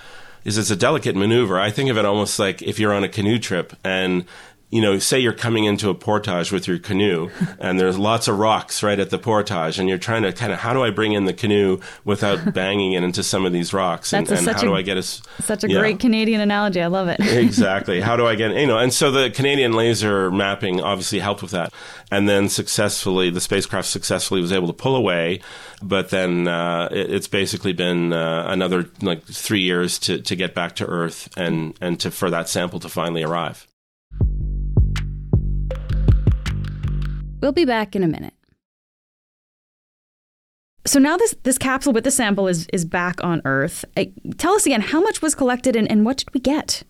is 0.45 0.59
it's 0.59 0.71
a 0.71 0.77
delicate 0.77 1.17
maneuver. 1.17 1.59
I 1.59 1.71
think 1.71 1.91
of 1.91 1.99
it 1.99 2.05
almost 2.05 2.39
like 2.39 2.63
if 2.63 2.79
you're 2.79 2.93
on 2.93 3.05
a 3.05 3.09
canoe 3.09 3.39
trip 3.39 3.75
and 3.83 4.25
you 4.75 4.81
know, 4.81 4.99
say 4.99 5.21
you're 5.21 5.33
coming 5.33 5.67
into 5.67 5.89
a 5.89 5.95
portage 5.95 6.51
with 6.51 6.67
your 6.67 6.81
canoe 6.81 7.31
and 7.61 7.79
there's 7.79 7.97
lots 7.97 8.27
of 8.27 8.41
rocks 8.41 8.83
right 8.83 8.99
at 8.99 9.11
the 9.11 9.21
portage 9.21 9.79
and 9.79 9.89
you're 9.89 9.99
trying 9.99 10.25
to 10.25 10.33
kind 10.33 10.53
of, 10.53 10.59
how 10.59 10.73
do 10.73 10.83
I 10.83 10.91
bring 10.91 11.13
in 11.13 11.27
the 11.27 11.33
canoe 11.33 11.79
without 12.05 12.53
banging 12.55 12.95
it 12.95 13.05
into 13.05 13.23
some 13.23 13.47
of 13.47 13.53
these 13.53 13.73
rocks? 13.73 14.13
And, 14.13 14.29
and 14.29 14.45
how 14.49 14.59
a, 14.59 14.61
do 14.61 14.75
I 14.75 14.83
get 14.83 14.97
a, 14.97 15.03
such 15.05 15.63
a 15.63 15.71
yeah. 15.71 15.79
great 15.79 16.01
Canadian 16.01 16.41
analogy. 16.41 16.83
I 16.83 16.89
love 16.89 17.07
it. 17.07 17.21
exactly. 17.21 18.01
How 18.01 18.17
do 18.17 18.27
I 18.27 18.35
get, 18.35 18.51
you 18.57 18.67
know, 18.67 18.77
and 18.77 18.93
so 18.93 19.13
the 19.13 19.31
Canadian 19.31 19.75
laser 19.75 20.29
mapping 20.33 20.81
obviously 20.81 21.21
helped 21.21 21.43
with 21.43 21.53
that. 21.53 21.73
And 22.11 22.29
then 22.29 22.49
successfully, 22.49 23.31
the 23.31 23.41
spacecraft 23.41 23.87
successfully 23.87 24.41
was 24.41 24.53
able 24.53 24.67
to 24.67 24.73
pull 24.73 24.97
away. 24.97 25.39
But 25.85 26.11
then 26.11 26.49
uh, 26.49 26.89
it, 26.91 27.13
it's 27.13 27.29
basically 27.29 27.75
been 27.75 28.13
uh, 28.13 28.47
another 28.49 28.91
like 29.01 29.23
three 29.23 29.61
years 29.61 30.01
to, 30.01 30.21
to 30.21 30.35
get 30.35 30.53
back 30.53 30.75
to 30.77 30.85
Earth 30.85 31.29
and, 31.37 31.79
and 31.81 32.01
to, 32.01 32.11
for 32.11 32.29
that 32.31 32.49
sample 32.49 32.81
to 32.81 32.89
finally 32.89 33.23
arrive. 33.23 33.69
We'll 37.45 37.53
be 37.53 37.67
back 37.67 37.95
in 37.95 38.03
a 38.03 38.09
minute. 38.09 38.33
So 40.87 40.99
now 40.99 41.19
this, 41.19 41.35
this 41.43 41.59
capsule 41.59 41.93
with 41.93 42.05
the 42.05 42.11
sample 42.11 42.49
is, 42.49 42.67
is 42.73 42.87
back 42.87 43.23
on 43.23 43.43
Earth. 43.45 43.85
Uh, 43.99 44.07
tell 44.39 44.55
us 44.55 44.65
again, 44.65 44.81
how 44.81 45.03
much 45.03 45.21
was 45.21 45.35
collected 45.35 45.77
and, 45.77 45.87
and 45.91 46.07
what 46.07 46.17
did 46.17 46.33
we 46.33 46.41
get? 46.41 46.85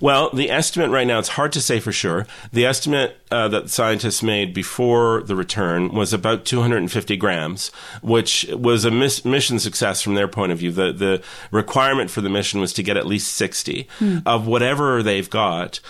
Well, 0.00 0.30
the 0.30 0.50
estimate 0.50 0.90
right 0.90 1.06
now, 1.06 1.18
it's 1.18 1.30
hard 1.30 1.52
to 1.52 1.60
say 1.60 1.80
for 1.80 1.92
sure. 1.92 2.26
The 2.52 2.64
estimate 2.64 3.16
uh, 3.30 3.48
that 3.48 3.68
scientists 3.68 4.22
made 4.22 4.54
before 4.54 5.22
the 5.22 5.34
return 5.34 5.92
was 5.92 6.12
about 6.12 6.44
250 6.44 7.16
grams, 7.16 7.68
which 8.00 8.46
was 8.52 8.84
a 8.84 8.90
miss- 8.90 9.24
mission 9.24 9.58
success 9.58 10.00
from 10.00 10.14
their 10.14 10.28
point 10.28 10.52
of 10.52 10.58
view. 10.58 10.70
The, 10.70 10.92
the 10.92 11.22
requirement 11.50 12.10
for 12.10 12.20
the 12.20 12.30
mission 12.30 12.60
was 12.60 12.72
to 12.74 12.82
get 12.82 12.96
at 12.96 13.06
least 13.06 13.34
60. 13.34 13.88
Hmm. 13.98 14.18
Of 14.24 14.46
whatever 14.46 15.02
they've 15.02 15.28
got, 15.28 15.80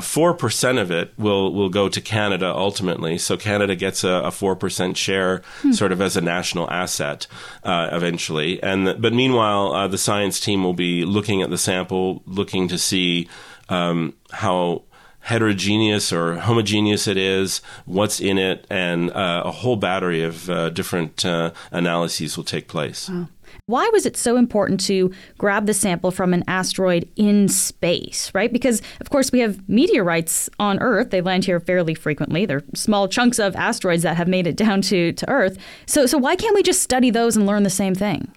four 0.00 0.30
uh, 0.30 0.34
percent 0.34 0.78
of 0.78 0.90
it 0.90 1.12
will 1.18 1.52
will 1.52 1.68
go 1.68 1.88
to 1.88 2.00
Canada 2.00 2.52
ultimately. 2.54 3.18
So 3.18 3.36
Canada 3.36 3.74
gets 3.76 4.04
a 4.04 4.30
four 4.30 4.56
percent 4.56 4.96
share, 4.96 5.42
hmm. 5.62 5.72
sort 5.72 5.92
of 5.92 6.00
as 6.00 6.16
a 6.16 6.20
national 6.20 6.70
asset 6.70 7.26
uh, 7.64 7.88
eventually. 7.92 8.62
And 8.62 8.86
the, 8.86 8.94
but 8.94 9.12
meanwhile, 9.12 9.72
uh, 9.72 9.88
the 9.88 9.98
science 9.98 10.40
team 10.40 10.64
will 10.64 10.74
be 10.74 11.04
looking 11.04 11.42
at 11.42 11.50
the 11.50 11.58
sample, 11.58 12.22
looking 12.26 12.68
to 12.68 12.78
see 12.78 13.28
um, 13.68 14.14
how 14.32 14.82
heterogeneous 15.20 16.12
or 16.12 16.36
homogeneous 16.36 17.06
it 17.06 17.16
is, 17.16 17.60
what's 17.84 18.20
in 18.20 18.38
it, 18.38 18.66
and 18.70 19.10
uh, 19.10 19.42
a 19.44 19.50
whole 19.50 19.76
battery 19.76 20.22
of 20.22 20.48
uh, 20.48 20.70
different 20.70 21.24
uh, 21.24 21.52
analyses 21.70 22.36
will 22.36 22.44
take 22.44 22.68
place. 22.68 23.08
Wow. 23.08 23.28
Why 23.70 23.88
was 23.92 24.04
it 24.04 24.16
so 24.16 24.36
important 24.36 24.80
to 24.86 25.12
grab 25.38 25.66
the 25.66 25.74
sample 25.74 26.10
from 26.10 26.34
an 26.34 26.42
asteroid 26.48 27.08
in 27.14 27.48
space, 27.48 28.32
right? 28.34 28.52
Because, 28.52 28.82
of 29.00 29.10
course, 29.10 29.30
we 29.30 29.38
have 29.38 29.68
meteorites 29.68 30.50
on 30.58 30.80
Earth. 30.80 31.10
They 31.10 31.20
land 31.20 31.44
here 31.44 31.60
fairly 31.60 31.94
frequently. 31.94 32.46
They're 32.46 32.64
small 32.74 33.06
chunks 33.06 33.38
of 33.38 33.54
asteroids 33.54 34.02
that 34.02 34.16
have 34.16 34.26
made 34.26 34.48
it 34.48 34.56
down 34.56 34.82
to, 34.82 35.12
to 35.12 35.30
Earth. 35.30 35.56
So, 35.86 36.06
so 36.06 36.18
why 36.18 36.34
can't 36.34 36.54
we 36.56 36.64
just 36.64 36.82
study 36.82 37.10
those 37.10 37.36
and 37.36 37.46
learn 37.46 37.62
the 37.62 37.70
same 37.70 37.94
thing? 37.94 38.32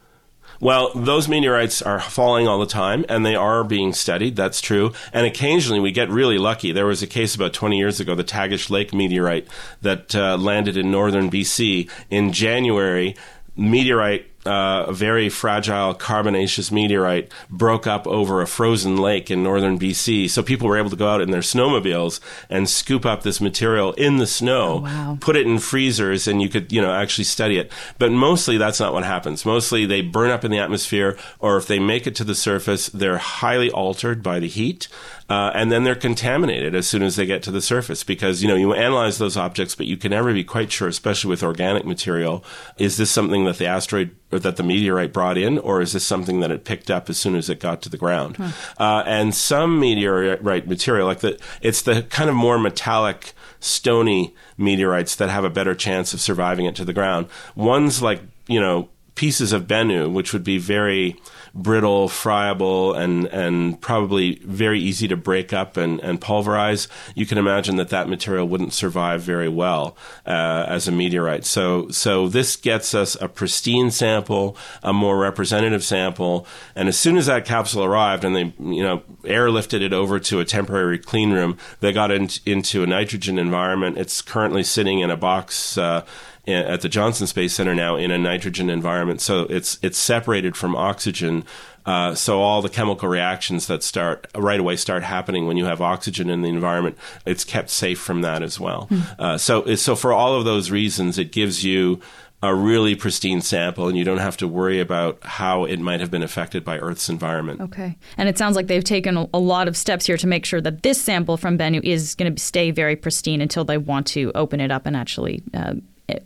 Well, 0.59 0.91
those 0.93 1.27
meteorites 1.27 1.81
are 1.81 1.99
falling 1.99 2.47
all 2.47 2.59
the 2.59 2.67
time, 2.67 3.03
and 3.09 3.25
they 3.25 3.35
are 3.35 3.63
being 3.63 3.91
studied. 3.91 4.35
That's 4.35 4.61
true. 4.61 4.93
And 5.11 5.25
occasionally 5.25 5.79
we 5.79 5.91
get 5.91 6.09
really 6.09 6.37
lucky. 6.37 6.71
There 6.71 6.85
was 6.85 7.01
a 7.01 7.07
case 7.07 7.33
about 7.33 7.53
20 7.53 7.77
years 7.77 7.99
ago, 7.99 8.13
the 8.13 8.23
Tagish 8.23 8.69
Lake 8.69 8.93
meteorite 8.93 9.47
that 9.81 10.15
uh, 10.15 10.37
landed 10.37 10.77
in 10.77 10.91
northern 10.91 11.31
BC 11.31 11.89
in 12.11 12.31
January. 12.31 13.15
Meteorite 13.55 14.32
uh, 14.45 14.85
a 14.87 14.93
very 14.93 15.29
fragile 15.29 15.93
carbonaceous 15.93 16.71
meteorite 16.71 17.31
broke 17.49 17.87
up 17.87 18.05
over 18.07 18.41
a 18.41 18.47
frozen 18.47 18.97
lake 18.97 19.31
in 19.31 19.43
northern 19.43 19.79
BC. 19.79 20.29
So 20.29 20.43
people 20.43 20.67
were 20.67 20.77
able 20.77 20.89
to 20.89 20.95
go 20.95 21.07
out 21.07 21.21
in 21.21 21.31
their 21.31 21.41
snowmobiles 21.41 22.19
and 22.49 22.69
scoop 22.69 23.05
up 23.05 23.23
this 23.23 23.39
material 23.39 23.93
in 23.93 24.17
the 24.17 24.27
snow, 24.27 24.73
oh, 24.73 24.81
wow. 24.81 25.17
put 25.19 25.35
it 25.35 25.47
in 25.47 25.59
freezers, 25.59 26.27
and 26.27 26.41
you 26.41 26.49
could, 26.49 26.71
you 26.71 26.81
know, 26.81 26.93
actually 26.93 27.23
study 27.23 27.57
it. 27.57 27.71
But 27.99 28.11
mostly 28.11 28.57
that's 28.57 28.79
not 28.79 28.93
what 28.93 29.05
happens. 29.05 29.45
Mostly 29.45 29.85
they 29.85 30.01
burn 30.01 30.29
up 30.29 30.43
in 30.43 30.51
the 30.51 30.59
atmosphere, 30.59 31.17
or 31.39 31.57
if 31.57 31.67
they 31.67 31.79
make 31.79 32.05
it 32.07 32.15
to 32.15 32.23
the 32.23 32.35
surface, 32.35 32.87
they're 32.87 33.17
highly 33.17 33.71
altered 33.71 34.21
by 34.21 34.39
the 34.39 34.47
heat. 34.47 34.87
Uh, 35.29 35.51
and 35.55 35.71
then 35.71 35.83
they're 35.83 35.95
contaminated 35.95 36.75
as 36.75 36.85
soon 36.85 37.01
as 37.01 37.15
they 37.15 37.25
get 37.25 37.41
to 37.41 37.49
the 37.49 37.61
surface 37.61 38.03
because 38.03 38.43
you 38.43 38.47
know 38.47 38.55
you 38.55 38.73
analyze 38.73 39.17
those 39.17 39.37
objects, 39.37 39.73
but 39.73 39.85
you 39.85 39.95
can 39.95 40.11
never 40.11 40.33
be 40.33 40.43
quite 40.43 40.71
sure, 40.71 40.87
especially 40.87 41.29
with 41.29 41.41
organic 41.41 41.85
material. 41.85 42.43
Is 42.77 42.97
this 42.97 43.09
something 43.09 43.45
that 43.45 43.57
the 43.57 43.65
asteroid 43.65 44.15
or 44.33 44.39
that 44.39 44.57
the 44.57 44.63
meteorite 44.63 45.13
brought 45.13 45.37
in, 45.37 45.59
or 45.59 45.81
is 45.81 45.93
this 45.93 46.05
something 46.05 46.39
that 46.39 46.51
it 46.51 46.65
picked 46.65 46.89
up 46.89 47.09
as 47.09 47.17
soon 47.17 47.35
as 47.35 47.49
it 47.49 47.59
got 47.59 47.81
to 47.83 47.89
the 47.89 47.97
ground? 47.97 48.37
Huh. 48.37 48.51
Uh, 48.77 49.03
and 49.05 49.33
some 49.35 49.79
meteorite 49.79 50.67
material, 50.67 51.07
like 51.07 51.19
the, 51.19 51.39
it's 51.61 51.83
the 51.83 52.03
kind 52.03 52.29
of 52.29 52.35
more 52.35 52.57
metallic, 52.59 53.33
stony 53.59 54.35
meteorites 54.57 55.15
that 55.15 55.29
have 55.29 55.45
a 55.45 55.49
better 55.49 55.73
chance 55.73 56.13
of 56.13 56.19
surviving 56.19 56.65
it 56.65 56.75
to 56.75 56.85
the 56.85 56.93
ground. 56.93 57.27
Ones 57.55 58.01
like 58.01 58.21
you 58.47 58.59
know 58.59 58.89
pieces 59.15 59.53
of 59.53 59.67
Bennu, 59.67 60.11
which 60.11 60.33
would 60.33 60.43
be 60.43 60.57
very 60.57 61.19
brittle, 61.53 62.09
friable, 62.09 62.93
and 62.93 63.27
and 63.27 63.79
probably 63.79 64.35
very 64.43 64.79
easy 64.79 65.07
to 65.07 65.15
break 65.15 65.53
up 65.53 65.77
and, 65.77 65.99
and 65.99 66.19
pulverize, 66.19 66.87
you 67.13 67.25
can 67.25 67.37
imagine 67.37 67.75
that 67.75 67.89
that 67.89 68.09
material 68.09 68.47
wouldn't 68.47 68.73
survive 68.73 69.21
very 69.21 69.49
well 69.49 69.95
uh, 70.25 70.65
as 70.67 70.87
a 70.87 70.91
meteorite. 70.91 71.45
So 71.45 71.89
so 71.89 72.27
this 72.27 72.55
gets 72.55 72.95
us 72.95 73.15
a 73.21 73.27
pristine 73.27 73.91
sample, 73.91 74.57
a 74.81 74.93
more 74.93 75.17
representative 75.17 75.83
sample, 75.83 76.47
and 76.75 76.89
as 76.89 76.97
soon 76.97 77.17
as 77.17 77.27
that 77.27 77.45
capsule 77.45 77.83
arrived 77.83 78.23
and 78.23 78.35
they 78.35 78.53
you 78.59 78.83
know 78.83 79.03
airlifted 79.23 79.81
it 79.81 79.93
over 79.93 80.19
to 80.19 80.39
a 80.39 80.45
temporary 80.45 80.97
clean 80.97 81.31
room, 81.31 81.57
they 81.79 81.91
got 81.91 82.11
in, 82.11 82.29
into 82.45 82.83
a 82.83 82.87
nitrogen 82.87 83.37
environment. 83.37 83.97
It's 83.97 84.21
currently 84.21 84.63
sitting 84.63 84.99
in 84.99 85.11
a 85.11 85.17
box. 85.17 85.77
Uh, 85.77 86.03
at 86.47 86.81
the 86.81 86.89
Johnson 86.89 87.27
Space 87.27 87.53
Center 87.53 87.73
now 87.73 87.95
in 87.95 88.11
a 88.11 88.17
nitrogen 88.17 88.69
environment. 88.69 89.21
So 89.21 89.41
it's 89.43 89.79
it's 89.81 89.97
separated 89.97 90.55
from 90.55 90.75
oxygen. 90.75 91.45
Uh, 91.85 92.15
so 92.15 92.41
all 92.41 92.61
the 92.61 92.69
chemical 92.69 93.09
reactions 93.09 93.67
that 93.67 93.83
start 93.83 94.27
right 94.35 94.59
away 94.59 94.75
start 94.75 95.03
happening 95.03 95.47
when 95.47 95.57
you 95.57 95.65
have 95.65 95.81
oxygen 95.81 96.29
in 96.29 96.41
the 96.41 96.49
environment. 96.49 96.97
It's 97.25 97.43
kept 97.43 97.69
safe 97.69 97.99
from 97.99 98.21
that 98.21 98.41
as 98.41 98.59
well. 98.59 98.87
Mm. 98.89 99.19
Uh, 99.19 99.37
so 99.37 99.75
so 99.75 99.95
for 99.95 100.13
all 100.13 100.35
of 100.35 100.45
those 100.45 100.71
reasons, 100.71 101.17
it 101.17 101.31
gives 101.31 101.63
you 101.63 101.99
a 102.41 102.53
really 102.53 102.93
pristine 102.93 103.39
sample, 103.39 103.87
and 103.87 103.97
you 103.97 104.03
don't 104.03 104.17
have 104.17 104.35
to 104.35 104.49
worry 104.49 104.81
about 104.81 105.17
how 105.23 105.63
it 105.63 105.79
might 105.79 106.01
have 106.01 106.11
been 106.11 106.23
affected 106.23 106.65
by 106.65 106.77
Earth's 106.77 107.07
environment. 107.07 107.61
Okay. 107.61 107.97
And 108.17 108.27
it 108.27 108.37
sounds 108.37 108.57
like 108.57 108.67
they've 108.67 108.83
taken 108.83 109.15
a, 109.15 109.29
a 109.33 109.39
lot 109.39 109.69
of 109.69 109.77
steps 109.77 110.05
here 110.05 110.17
to 110.17 110.27
make 110.27 110.43
sure 110.43 110.59
that 110.59 110.83
this 110.83 111.01
sample 111.01 111.37
from 111.37 111.57
Bennu 111.57 111.81
is 111.85 112.15
going 112.15 112.35
to 112.35 112.41
stay 112.41 112.71
very 112.71 112.97
pristine 112.97 113.39
until 113.39 113.63
they 113.63 113.77
want 113.77 114.07
to 114.07 114.29
open 114.35 114.59
it 114.59 114.71
up 114.71 114.85
and 114.85 114.97
actually 114.97 115.41
uh, 115.53 115.75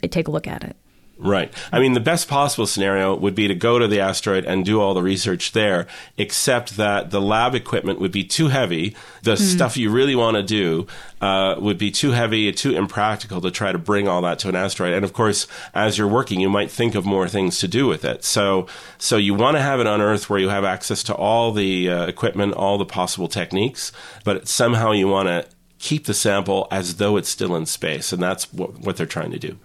take 0.09 0.27
a 0.27 0.31
look 0.31 0.47
at 0.47 0.63
it. 0.63 0.75
Right. 1.19 1.51
I 1.71 1.79
mean, 1.79 1.93
the 1.93 1.99
best 1.99 2.27
possible 2.27 2.67
scenario 2.67 3.15
would 3.15 3.33
be 3.33 3.47
to 3.47 3.55
go 3.55 3.79
to 3.79 3.87
the 3.87 3.99
asteroid 3.99 4.45
and 4.45 4.63
do 4.63 4.79
all 4.79 4.93
the 4.93 5.01
research 5.01 5.51
there, 5.51 5.87
except 6.15 6.77
that 6.77 7.09
the 7.09 7.19
lab 7.19 7.55
equipment 7.55 7.99
would 7.99 8.11
be 8.11 8.23
too 8.23 8.49
heavy. 8.49 8.95
The 9.23 9.33
mm. 9.33 9.39
stuff 9.39 9.77
you 9.77 9.89
really 9.89 10.15
want 10.15 10.37
to 10.37 10.43
do 10.43 10.85
uh, 11.19 11.55
would 11.57 11.79
be 11.79 11.89
too 11.89 12.11
heavy, 12.11 12.51
too 12.51 12.75
impractical 12.75 13.41
to 13.41 13.49
try 13.49 13.71
to 13.71 13.79
bring 13.79 14.07
all 14.07 14.21
that 14.21 14.37
to 14.39 14.49
an 14.49 14.55
asteroid. 14.55 14.93
And 14.93 15.03
of 15.03 15.13
course, 15.13 15.47
as 15.73 15.97
you're 15.97 16.07
working, 16.07 16.39
you 16.39 16.49
might 16.49 16.69
think 16.69 16.93
of 16.93 17.03
more 17.03 17.27
things 17.27 17.57
to 17.59 17.67
do 17.67 17.87
with 17.87 18.05
it. 18.05 18.23
So, 18.23 18.67
so 18.99 19.17
you 19.17 19.33
want 19.33 19.57
to 19.57 19.61
have 19.61 19.79
it 19.79 19.87
on 19.87 20.01
Earth 20.01 20.29
where 20.29 20.39
you 20.39 20.49
have 20.49 20.63
access 20.63 21.01
to 21.03 21.15
all 21.15 21.51
the 21.51 21.89
uh, 21.89 22.05
equipment, 22.05 22.53
all 22.53 22.77
the 22.77 22.85
possible 22.85 23.27
techniques, 23.27 23.91
but 24.23 24.47
somehow 24.47 24.91
you 24.91 25.07
want 25.07 25.29
to 25.29 25.47
keep 25.79 26.05
the 26.05 26.13
sample 26.13 26.67
as 26.71 26.97
though 26.97 27.17
it's 27.17 27.29
still 27.29 27.55
in 27.55 27.65
space. 27.65 28.11
And 28.11 28.21
that's 28.21 28.51
what, 28.53 28.79
what 28.79 28.97
they're 28.97 29.05
trying 29.05 29.31
to 29.31 29.39
do. 29.39 29.57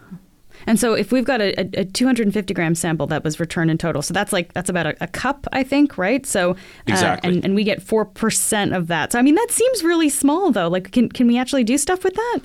And 0.65 0.79
so 0.79 0.93
if 0.93 1.11
we've 1.11 1.25
got 1.25 1.41
a, 1.41 1.53
a, 1.79 1.85
250 1.85 2.53
gram 2.53 2.75
sample 2.75 3.07
that 3.07 3.23
was 3.23 3.39
returned 3.39 3.69
in 3.69 3.77
total, 3.77 4.01
so 4.01 4.13
that's 4.13 4.31
like 4.31 4.53
that's 4.53 4.69
about 4.69 4.85
a, 4.85 4.95
a 5.01 5.07
cup, 5.07 5.45
I 5.51 5.63
think, 5.63 5.97
right? 5.97 6.25
So 6.25 6.51
uh, 6.51 6.55
exactly, 6.87 7.35
and, 7.35 7.45
and 7.45 7.55
we 7.55 7.63
get 7.63 7.81
four 7.81 8.05
percent 8.05 8.73
of 8.73 8.87
that. 8.87 9.11
So 9.11 9.19
I 9.19 9.21
mean, 9.23 9.35
that 9.35 9.47
seems 9.51 9.83
really 9.83 10.09
small, 10.09 10.51
though. 10.51 10.69
Like, 10.69 10.91
can 10.91 11.09
can 11.09 11.27
we 11.27 11.37
actually 11.37 11.63
do 11.63 11.77
stuff 11.77 12.03
with 12.03 12.13
that? 12.13 12.39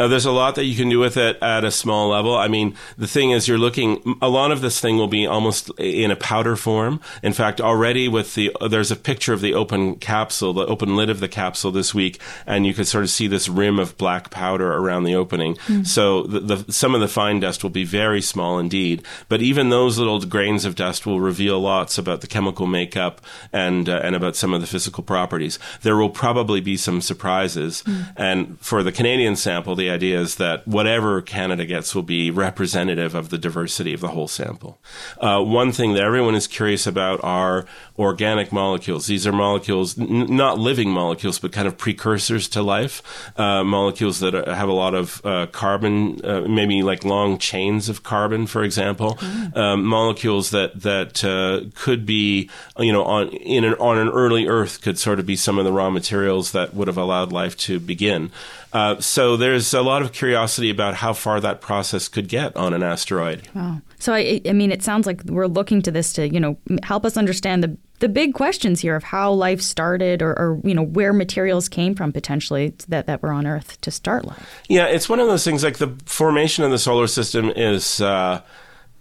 Uh, 0.00 0.08
there's 0.08 0.24
a 0.24 0.32
lot 0.32 0.54
that 0.54 0.64
you 0.64 0.74
can 0.74 0.88
do 0.88 0.98
with 0.98 1.18
it 1.18 1.36
at 1.42 1.62
a 1.62 1.70
small 1.70 2.08
level. 2.08 2.34
I 2.34 2.48
mean, 2.48 2.74
the 2.96 3.06
thing 3.06 3.32
is, 3.32 3.46
you're 3.46 3.58
looking. 3.58 4.16
A 4.22 4.30
lot 4.30 4.50
of 4.50 4.62
this 4.62 4.80
thing 4.80 4.96
will 4.96 5.08
be 5.08 5.26
almost 5.26 5.70
in 5.78 6.10
a 6.10 6.16
powder 6.16 6.56
form. 6.56 7.00
In 7.22 7.34
fact, 7.34 7.60
already 7.60 8.08
with 8.08 8.34
the 8.34 8.50
there's 8.66 8.90
a 8.90 8.96
picture 8.96 9.34
of 9.34 9.42
the 9.42 9.52
open 9.52 9.96
capsule, 9.96 10.54
the 10.54 10.64
open 10.64 10.96
lid 10.96 11.10
of 11.10 11.20
the 11.20 11.28
capsule 11.28 11.70
this 11.70 11.94
week, 11.94 12.18
and 12.46 12.66
you 12.66 12.72
can 12.72 12.86
sort 12.86 13.04
of 13.04 13.10
see 13.10 13.26
this 13.26 13.46
rim 13.46 13.78
of 13.78 13.98
black 13.98 14.30
powder 14.30 14.72
around 14.72 15.04
the 15.04 15.14
opening. 15.14 15.56
Mm. 15.66 15.86
So 15.86 16.22
the, 16.22 16.40
the, 16.40 16.72
some 16.72 16.94
of 16.94 17.02
the 17.02 17.08
fine 17.08 17.40
dust 17.40 17.62
will 17.62 17.68
be 17.70 17.84
very 17.84 18.22
small 18.22 18.58
indeed, 18.58 19.02
but 19.28 19.42
even 19.42 19.68
those 19.68 19.98
little 19.98 20.20
grains 20.20 20.64
of 20.64 20.76
dust 20.76 21.04
will 21.04 21.20
reveal 21.20 21.60
lots 21.60 21.98
about 21.98 22.22
the 22.22 22.26
chemical 22.26 22.66
makeup 22.66 23.20
and 23.52 23.86
uh, 23.86 24.00
and 24.02 24.16
about 24.16 24.34
some 24.34 24.54
of 24.54 24.62
the 24.62 24.66
physical 24.66 25.04
properties. 25.04 25.58
There 25.82 25.96
will 25.96 26.08
probably 26.08 26.62
be 26.62 26.78
some 26.78 27.02
surprises, 27.02 27.82
mm. 27.82 28.14
and 28.16 28.58
for 28.60 28.82
the 28.82 28.92
Canadian 28.92 29.36
sample, 29.36 29.76
the 29.76 29.89
idea 29.90 30.20
is 30.20 30.36
that 30.36 30.66
whatever 30.66 31.20
Canada 31.22 31.66
gets 31.66 31.94
will 31.94 32.02
be 32.02 32.30
representative 32.30 33.14
of 33.14 33.28
the 33.30 33.38
diversity 33.38 33.92
of 33.92 34.00
the 34.00 34.08
whole 34.08 34.28
sample. 34.28 34.80
Uh, 35.18 35.42
one 35.42 35.72
thing 35.72 35.94
that 35.94 36.02
everyone 36.02 36.34
is 36.34 36.46
curious 36.46 36.86
about 36.86 37.20
are 37.22 37.66
organic 37.98 38.52
molecules. 38.52 39.06
These 39.06 39.26
are 39.26 39.32
molecules, 39.32 39.98
n- 39.98 40.34
not 40.34 40.58
living 40.58 40.90
molecules, 40.90 41.38
but 41.38 41.52
kind 41.52 41.68
of 41.68 41.76
precursors 41.76 42.48
to 42.50 42.62
life, 42.62 43.02
uh, 43.38 43.62
molecules 43.64 44.20
that 44.20 44.34
are, 44.34 44.54
have 44.54 44.68
a 44.68 44.72
lot 44.72 44.94
of 44.94 45.20
uh, 45.24 45.46
carbon, 45.48 46.24
uh, 46.24 46.42
maybe 46.48 46.82
like 46.82 47.04
long 47.04 47.38
chains 47.38 47.88
of 47.88 48.02
carbon, 48.02 48.46
for 48.46 48.62
example, 48.62 49.16
mm. 49.16 49.56
um, 49.56 49.84
molecules 49.84 50.50
that 50.50 50.80
that 50.82 51.22
uh, 51.24 51.68
could 51.74 52.06
be, 52.06 52.48
you 52.78 52.92
know, 52.92 53.04
on 53.04 53.28
in 53.28 53.64
an, 53.64 53.74
on 53.74 53.98
an 53.98 54.08
early 54.08 54.46
Earth 54.46 54.80
could 54.80 54.98
sort 54.98 55.18
of 55.18 55.26
be 55.26 55.36
some 55.36 55.58
of 55.58 55.64
the 55.64 55.72
raw 55.72 55.90
materials 55.90 56.52
that 56.52 56.74
would 56.74 56.88
have 56.88 56.96
allowed 56.98 57.32
life 57.32 57.56
to 57.56 57.78
begin. 57.78 58.30
Uh, 58.72 59.00
so 59.00 59.36
there's 59.36 59.66
a 59.80 59.82
lot 59.82 60.02
of 60.02 60.12
curiosity 60.12 60.70
about 60.70 60.94
how 60.94 61.12
far 61.12 61.40
that 61.40 61.60
process 61.60 62.06
could 62.06 62.28
get 62.28 62.54
on 62.56 62.74
an 62.74 62.82
asteroid. 62.82 63.48
Wow. 63.54 63.80
So 63.98 64.12
I, 64.12 64.40
I 64.46 64.52
mean, 64.52 64.70
it 64.70 64.82
sounds 64.82 65.06
like 65.06 65.24
we're 65.24 65.46
looking 65.46 65.82
to 65.82 65.90
this 65.90 66.12
to 66.14 66.28
you 66.28 66.38
know 66.38 66.58
help 66.82 67.04
us 67.04 67.16
understand 67.16 67.64
the 67.64 67.76
the 68.00 68.08
big 68.08 68.34
questions 68.34 68.80
here 68.80 68.96
of 68.96 69.04
how 69.04 69.32
life 69.32 69.60
started, 69.60 70.22
or, 70.22 70.30
or 70.38 70.60
you 70.64 70.74
know 70.74 70.84
where 70.84 71.12
materials 71.12 71.68
came 71.68 71.94
from 71.94 72.12
potentially 72.12 72.74
that 72.88 73.06
that 73.06 73.22
were 73.22 73.32
on 73.32 73.46
Earth 73.46 73.80
to 73.80 73.90
start 73.90 74.24
life. 74.24 74.62
Yeah, 74.68 74.86
it's 74.86 75.08
one 75.08 75.20
of 75.20 75.26
those 75.26 75.44
things. 75.44 75.64
Like 75.64 75.78
the 75.78 75.96
formation 76.04 76.64
of 76.64 76.70
the 76.70 76.78
solar 76.78 77.06
system 77.06 77.50
is 77.50 78.00
uh, 78.00 78.42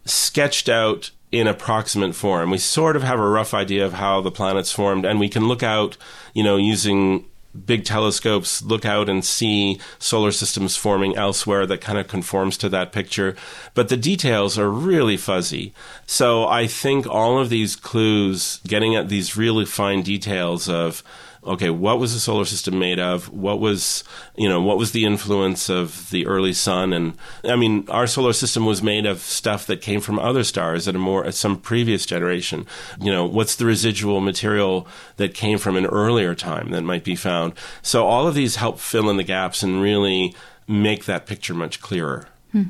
sketched 0.05 0.69
out 0.69 1.11
in 1.31 1.47
approximate 1.47 2.15
form. 2.15 2.49
We 2.49 2.57
sort 2.57 2.95
of 2.95 3.03
have 3.03 3.19
a 3.19 3.27
rough 3.27 3.53
idea 3.53 3.85
of 3.85 3.93
how 3.93 4.21
the 4.21 4.31
planets 4.31 4.71
formed, 4.71 5.05
and 5.05 5.19
we 5.19 5.29
can 5.29 5.47
look 5.47 5.61
out, 5.61 5.97
you 6.33 6.43
know, 6.43 6.57
using 6.57 7.25
big 7.65 7.83
telescopes 7.83 8.61
look 8.61 8.85
out 8.85 9.09
and 9.09 9.25
see 9.25 9.79
solar 9.97 10.31
systems 10.31 10.75
forming 10.75 11.15
elsewhere 11.15 11.65
that 11.65 11.81
kind 11.81 11.97
of 11.97 12.07
conforms 12.07 12.57
to 12.57 12.69
that 12.69 12.91
picture. 12.91 13.35
But 13.73 13.89
the 13.89 13.97
details 13.97 14.57
are 14.57 14.69
really 14.69 15.17
fuzzy. 15.17 15.73
So 16.05 16.47
I 16.47 16.67
think 16.67 17.07
all 17.07 17.39
of 17.39 17.49
these 17.49 17.75
clues, 17.75 18.59
getting 18.67 18.95
at 18.95 19.09
these 19.09 19.35
really 19.35 19.65
fine 19.65 20.03
details 20.03 20.69
of 20.69 21.03
okay, 21.43 21.69
what 21.69 21.99
was 21.99 22.13
the 22.13 22.19
solar 22.19 22.45
system 22.45 22.79
made 22.79 22.99
of? 22.99 23.29
What 23.29 23.59
was, 23.59 24.03
you 24.35 24.49
know, 24.49 24.61
what 24.61 24.77
was 24.77 24.91
the 24.91 25.05
influence 25.05 25.69
of 25.69 26.09
the 26.09 26.25
early 26.27 26.53
sun? 26.53 26.93
And 26.93 27.17
I 27.43 27.55
mean, 27.55 27.85
our 27.89 28.07
solar 28.07 28.33
system 28.33 28.65
was 28.65 28.83
made 28.83 29.05
of 29.05 29.19
stuff 29.21 29.65
that 29.67 29.81
came 29.81 30.01
from 30.01 30.19
other 30.19 30.43
stars 30.43 30.87
at 30.87 30.95
a 30.95 30.99
more, 30.99 31.25
at 31.25 31.35
some 31.35 31.57
previous 31.57 32.05
generation. 32.05 32.65
You 32.99 33.11
know, 33.11 33.25
what's 33.25 33.55
the 33.55 33.65
residual 33.65 34.21
material 34.21 34.87
that 35.17 35.33
came 35.33 35.57
from 35.57 35.77
an 35.77 35.85
earlier 35.85 36.35
time 36.35 36.71
that 36.71 36.81
might 36.81 37.03
be 37.03 37.15
found? 37.15 37.53
So 37.81 38.05
all 38.05 38.27
of 38.27 38.35
these 38.35 38.57
help 38.57 38.79
fill 38.79 39.09
in 39.09 39.17
the 39.17 39.23
gaps 39.23 39.63
and 39.63 39.81
really 39.81 40.35
make 40.67 41.05
that 41.05 41.25
picture 41.25 41.53
much 41.53 41.81
clearer. 41.81 42.27
Hmm. 42.51 42.63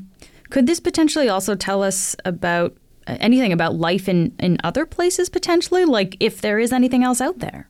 Could 0.49 0.67
this 0.67 0.79
potentially 0.79 1.29
also 1.29 1.55
tell 1.55 1.83
us 1.83 2.15
about 2.25 2.75
uh, 3.07 3.17
anything 3.19 3.51
about 3.51 3.75
life 3.75 4.09
in, 4.09 4.33
in 4.39 4.57
other 4.63 4.85
places 4.85 5.29
potentially? 5.29 5.85
Like 5.85 6.15
if 6.19 6.41
there 6.41 6.59
is 6.59 6.71
anything 6.71 7.03
else 7.03 7.21
out 7.21 7.39
there? 7.39 7.69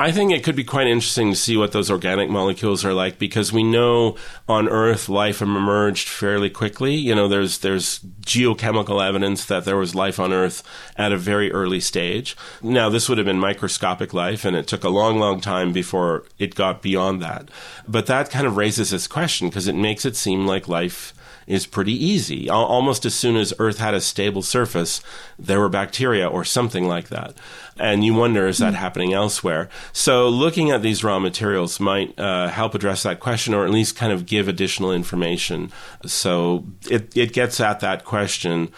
I 0.00 0.12
think 0.12 0.30
it 0.30 0.44
could 0.44 0.54
be 0.54 0.62
quite 0.62 0.86
interesting 0.86 1.30
to 1.30 1.36
see 1.36 1.56
what 1.56 1.72
those 1.72 1.90
organic 1.90 2.30
molecules 2.30 2.84
are 2.84 2.94
like 2.94 3.18
because 3.18 3.52
we 3.52 3.64
know 3.64 4.16
on 4.48 4.68
Earth 4.68 5.08
life 5.08 5.42
emerged 5.42 6.08
fairly 6.08 6.50
quickly. 6.50 6.94
You 6.94 7.16
know, 7.16 7.26
there's 7.26 7.58
there's 7.58 7.98
geochemical 8.20 9.04
evidence 9.04 9.44
that 9.46 9.64
there 9.64 9.76
was 9.76 9.96
life 9.96 10.20
on 10.20 10.32
Earth 10.32 10.62
at 10.96 11.10
a 11.10 11.16
very 11.16 11.50
early 11.50 11.80
stage. 11.80 12.36
Now, 12.62 12.88
this 12.88 13.08
would 13.08 13.18
have 13.18 13.26
been 13.26 13.40
microscopic 13.40 14.14
life, 14.14 14.44
and 14.44 14.54
it 14.54 14.68
took 14.68 14.84
a 14.84 14.88
long, 14.88 15.18
long 15.18 15.40
time 15.40 15.72
before 15.72 16.24
it 16.38 16.54
got 16.54 16.80
beyond 16.80 17.20
that. 17.22 17.50
But 17.88 18.06
that 18.06 18.30
kind 18.30 18.46
of 18.46 18.56
raises 18.56 18.90
this 18.90 19.08
question 19.08 19.48
because 19.48 19.66
it 19.66 19.74
makes 19.74 20.04
it 20.04 20.14
seem 20.14 20.46
like 20.46 20.68
life 20.68 21.12
is 21.48 21.66
pretty 21.66 21.92
easy. 21.92 22.48
Almost 22.48 23.06
as 23.06 23.14
soon 23.14 23.36
as 23.36 23.54
Earth 23.58 23.78
had 23.78 23.94
a 23.94 24.00
stable 24.00 24.42
surface, 24.42 25.00
there 25.38 25.58
were 25.58 25.70
bacteria 25.70 26.28
or 26.28 26.44
something 26.44 26.86
like 26.86 27.08
that. 27.08 27.34
And 27.78 28.04
you 28.04 28.12
wonder, 28.12 28.46
is 28.46 28.58
that 28.58 28.74
happening 28.74 29.14
elsewhere? 29.14 29.68
So 29.92 30.28
looking 30.28 30.70
at 30.70 30.82
these 30.82 31.02
raw 31.02 31.18
materials 31.18 31.80
might 31.80 32.16
uh, 32.18 32.48
help 32.48 32.74
address 32.74 33.02
that 33.04 33.18
question 33.18 33.54
or 33.54 33.64
at 33.64 33.70
least 33.70 33.96
kind 33.96 34.12
of 34.12 34.26
give 34.26 34.46
additional 34.46 34.92
information. 34.92 35.72
So 36.04 36.66
it, 36.90 37.16
it 37.16 37.32
gets 37.32 37.60
at 37.60 37.80
that 37.80 38.04
question 38.04 38.70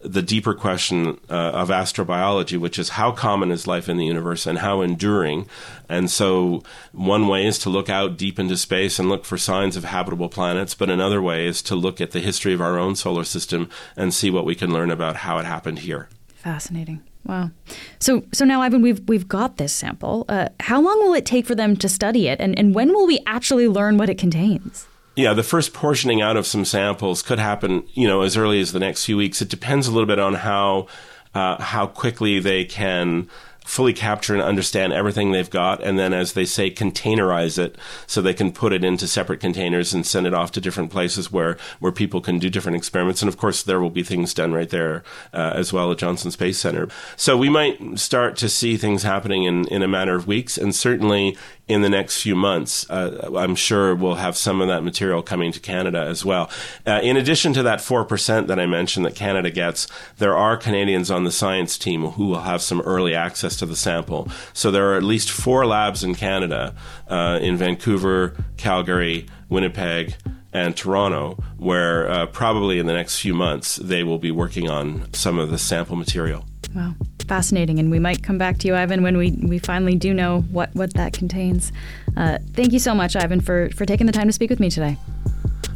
the 0.00 0.22
deeper 0.22 0.54
question 0.54 1.18
uh, 1.28 1.34
of 1.34 1.68
astrobiology, 1.70 2.58
which 2.58 2.78
is 2.78 2.90
how 2.90 3.10
common 3.12 3.50
is 3.50 3.66
life 3.66 3.88
in 3.88 3.96
the 3.96 4.06
universe 4.06 4.46
and 4.46 4.58
how 4.58 4.80
enduring. 4.80 5.46
And 5.88 6.10
so, 6.10 6.62
one 6.92 7.26
way 7.26 7.46
is 7.46 7.58
to 7.60 7.70
look 7.70 7.88
out 7.88 8.16
deep 8.16 8.38
into 8.38 8.56
space 8.56 8.98
and 8.98 9.08
look 9.08 9.24
for 9.24 9.36
signs 9.36 9.76
of 9.76 9.84
habitable 9.84 10.28
planets, 10.28 10.74
but 10.74 10.90
another 10.90 11.20
way 11.20 11.46
is 11.46 11.62
to 11.62 11.74
look 11.74 12.00
at 12.00 12.12
the 12.12 12.20
history 12.20 12.52
of 12.52 12.60
our 12.60 12.78
own 12.78 12.94
solar 12.96 13.24
system 13.24 13.68
and 13.96 14.14
see 14.14 14.30
what 14.30 14.44
we 14.44 14.54
can 14.54 14.72
learn 14.72 14.90
about 14.90 15.16
how 15.16 15.38
it 15.38 15.46
happened 15.46 15.80
here. 15.80 16.08
Fascinating. 16.34 17.02
Wow. 17.24 17.50
So, 17.98 18.24
so 18.32 18.44
now, 18.44 18.62
Ivan, 18.62 18.80
we've 18.80 19.06
we've 19.08 19.28
got 19.28 19.56
this 19.56 19.72
sample. 19.72 20.24
Uh, 20.28 20.48
how 20.60 20.80
long 20.80 20.98
will 21.00 21.14
it 21.14 21.26
take 21.26 21.44
for 21.46 21.54
them 21.54 21.76
to 21.76 21.88
study 21.88 22.28
it, 22.28 22.40
and, 22.40 22.58
and 22.58 22.74
when 22.74 22.94
will 22.94 23.06
we 23.06 23.20
actually 23.26 23.68
learn 23.68 23.98
what 23.98 24.08
it 24.08 24.16
contains? 24.16 24.86
Yeah, 25.18 25.34
the 25.34 25.42
first 25.42 25.74
portioning 25.74 26.22
out 26.22 26.36
of 26.36 26.46
some 26.46 26.64
samples 26.64 27.22
could 27.22 27.40
happen, 27.40 27.82
you 27.92 28.06
know, 28.06 28.22
as 28.22 28.36
early 28.36 28.60
as 28.60 28.70
the 28.70 28.78
next 28.78 29.04
few 29.04 29.16
weeks. 29.16 29.42
It 29.42 29.48
depends 29.48 29.88
a 29.88 29.90
little 29.90 30.06
bit 30.06 30.20
on 30.20 30.34
how 30.34 30.86
uh, 31.34 31.60
how 31.60 31.88
quickly 31.88 32.38
they 32.38 32.64
can 32.64 33.28
fully 33.64 33.92
capture 33.92 34.32
and 34.32 34.42
understand 34.42 34.92
everything 34.92 35.32
they've 35.32 35.50
got, 35.50 35.82
and 35.82 35.98
then, 35.98 36.14
as 36.14 36.34
they 36.34 36.44
say, 36.44 36.70
containerize 36.70 37.58
it 37.58 37.76
so 38.06 38.22
they 38.22 38.32
can 38.32 38.52
put 38.52 38.72
it 38.72 38.84
into 38.84 39.08
separate 39.08 39.40
containers 39.40 39.92
and 39.92 40.06
send 40.06 40.24
it 40.24 40.32
off 40.32 40.52
to 40.52 40.60
different 40.60 40.92
places 40.92 41.32
where 41.32 41.56
where 41.80 41.90
people 41.90 42.20
can 42.20 42.38
do 42.38 42.48
different 42.48 42.76
experiments. 42.76 43.20
And 43.20 43.28
of 43.28 43.36
course, 43.36 43.64
there 43.64 43.80
will 43.80 43.90
be 43.90 44.04
things 44.04 44.32
done 44.32 44.52
right 44.52 44.70
there 44.70 45.02
uh, 45.34 45.50
as 45.52 45.72
well 45.72 45.90
at 45.90 45.98
Johnson 45.98 46.30
Space 46.30 46.60
Center. 46.60 46.86
So 47.16 47.36
we 47.36 47.48
might 47.48 47.98
start 47.98 48.36
to 48.36 48.48
see 48.48 48.76
things 48.76 49.02
happening 49.02 49.42
in 49.42 49.66
in 49.66 49.82
a 49.82 49.88
matter 49.88 50.14
of 50.14 50.28
weeks, 50.28 50.56
and 50.56 50.72
certainly 50.72 51.36
in 51.68 51.82
the 51.82 51.88
next 51.88 52.22
few 52.22 52.34
months, 52.34 52.88
uh, 52.88 53.30
I'm 53.36 53.54
sure 53.54 53.94
we'll 53.94 54.14
have 54.14 54.36
some 54.36 54.60
of 54.60 54.68
that 54.68 54.82
material 54.82 55.22
coming 55.22 55.52
to 55.52 55.60
Canada 55.60 56.00
as 56.00 56.24
well. 56.24 56.50
Uh, 56.86 57.00
in 57.02 57.16
addition 57.16 57.52
to 57.52 57.62
that 57.62 57.80
4% 57.80 58.46
that 58.46 58.58
I 58.58 58.66
mentioned 58.66 59.04
that 59.04 59.14
Canada 59.14 59.50
gets, 59.50 59.86
there 60.16 60.36
are 60.36 60.56
Canadians 60.56 61.10
on 61.10 61.24
the 61.24 61.30
science 61.30 61.76
team 61.76 62.06
who 62.06 62.28
will 62.28 62.40
have 62.40 62.62
some 62.62 62.80
early 62.80 63.14
access 63.14 63.56
to 63.56 63.66
the 63.66 63.76
sample. 63.76 64.28
So 64.54 64.70
there 64.70 64.90
are 64.92 64.96
at 64.96 65.02
least 65.02 65.30
four 65.30 65.66
labs 65.66 66.02
in 66.02 66.14
Canada, 66.14 66.74
uh, 67.06 67.38
in 67.42 67.56
Vancouver, 67.56 68.34
Calgary, 68.56 69.26
Winnipeg, 69.48 70.14
and 70.52 70.76
Toronto, 70.76 71.34
where 71.58 72.10
uh, 72.10 72.26
probably 72.26 72.78
in 72.78 72.86
the 72.86 72.94
next 72.94 73.20
few 73.20 73.34
months 73.34 73.76
they 73.76 74.02
will 74.02 74.18
be 74.18 74.30
working 74.30 74.68
on 74.68 75.12
some 75.12 75.38
of 75.38 75.50
the 75.50 75.58
sample 75.58 75.96
material. 75.96 76.44
Wow, 76.74 76.94
fascinating. 77.28 77.78
And 77.78 77.90
we 77.90 77.98
might 77.98 78.22
come 78.22 78.38
back 78.38 78.58
to 78.58 78.66
you, 78.66 78.74
Ivan, 78.74 79.02
when 79.02 79.16
we, 79.16 79.32
we 79.42 79.58
finally 79.58 79.94
do 79.94 80.12
know 80.12 80.40
what, 80.50 80.74
what 80.74 80.94
that 80.94 81.12
contains. 81.12 81.70
Uh, 82.16 82.38
thank 82.54 82.72
you 82.72 82.78
so 82.78 82.94
much, 82.94 83.14
Ivan, 83.14 83.40
for, 83.40 83.68
for 83.70 83.84
taking 83.84 84.06
the 84.06 84.12
time 84.12 84.26
to 84.26 84.32
speak 84.32 84.50
with 84.50 84.58
me 84.58 84.70
today. 84.70 84.96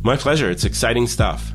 My 0.03 0.17
pleasure. 0.17 0.51
It's 0.51 0.65
exciting 0.65 1.07
stuff. 1.07 1.53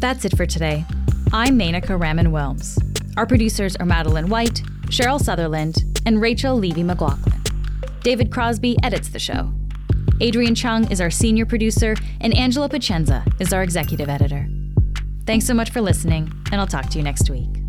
That's 0.00 0.24
it 0.24 0.34
for 0.34 0.46
today. 0.46 0.86
I'm 1.32 1.58
Menaka 1.58 2.00
Raman 2.00 2.28
Wilms. 2.28 2.78
Our 3.18 3.26
producers 3.26 3.76
are 3.76 3.84
Madeline 3.84 4.30
White, 4.30 4.62
Cheryl 4.86 5.20
Sutherland, 5.20 6.00
and 6.06 6.22
Rachel 6.22 6.56
Levy 6.56 6.82
McLaughlin. 6.82 7.34
David 8.02 8.32
Crosby 8.32 8.78
edits 8.82 9.10
the 9.10 9.18
show. 9.18 9.52
Adrian 10.22 10.54
Chung 10.54 10.90
is 10.90 11.00
our 11.00 11.10
senior 11.10 11.44
producer, 11.44 11.94
and 12.20 12.34
Angela 12.34 12.68
Pacenza 12.68 13.24
is 13.40 13.52
our 13.52 13.62
executive 13.62 14.08
editor. 14.08 14.48
Thanks 15.26 15.46
so 15.46 15.54
much 15.54 15.70
for 15.70 15.80
listening, 15.80 16.32
and 16.50 16.60
I'll 16.60 16.66
talk 16.66 16.88
to 16.90 16.98
you 16.98 17.04
next 17.04 17.30
week. 17.30 17.59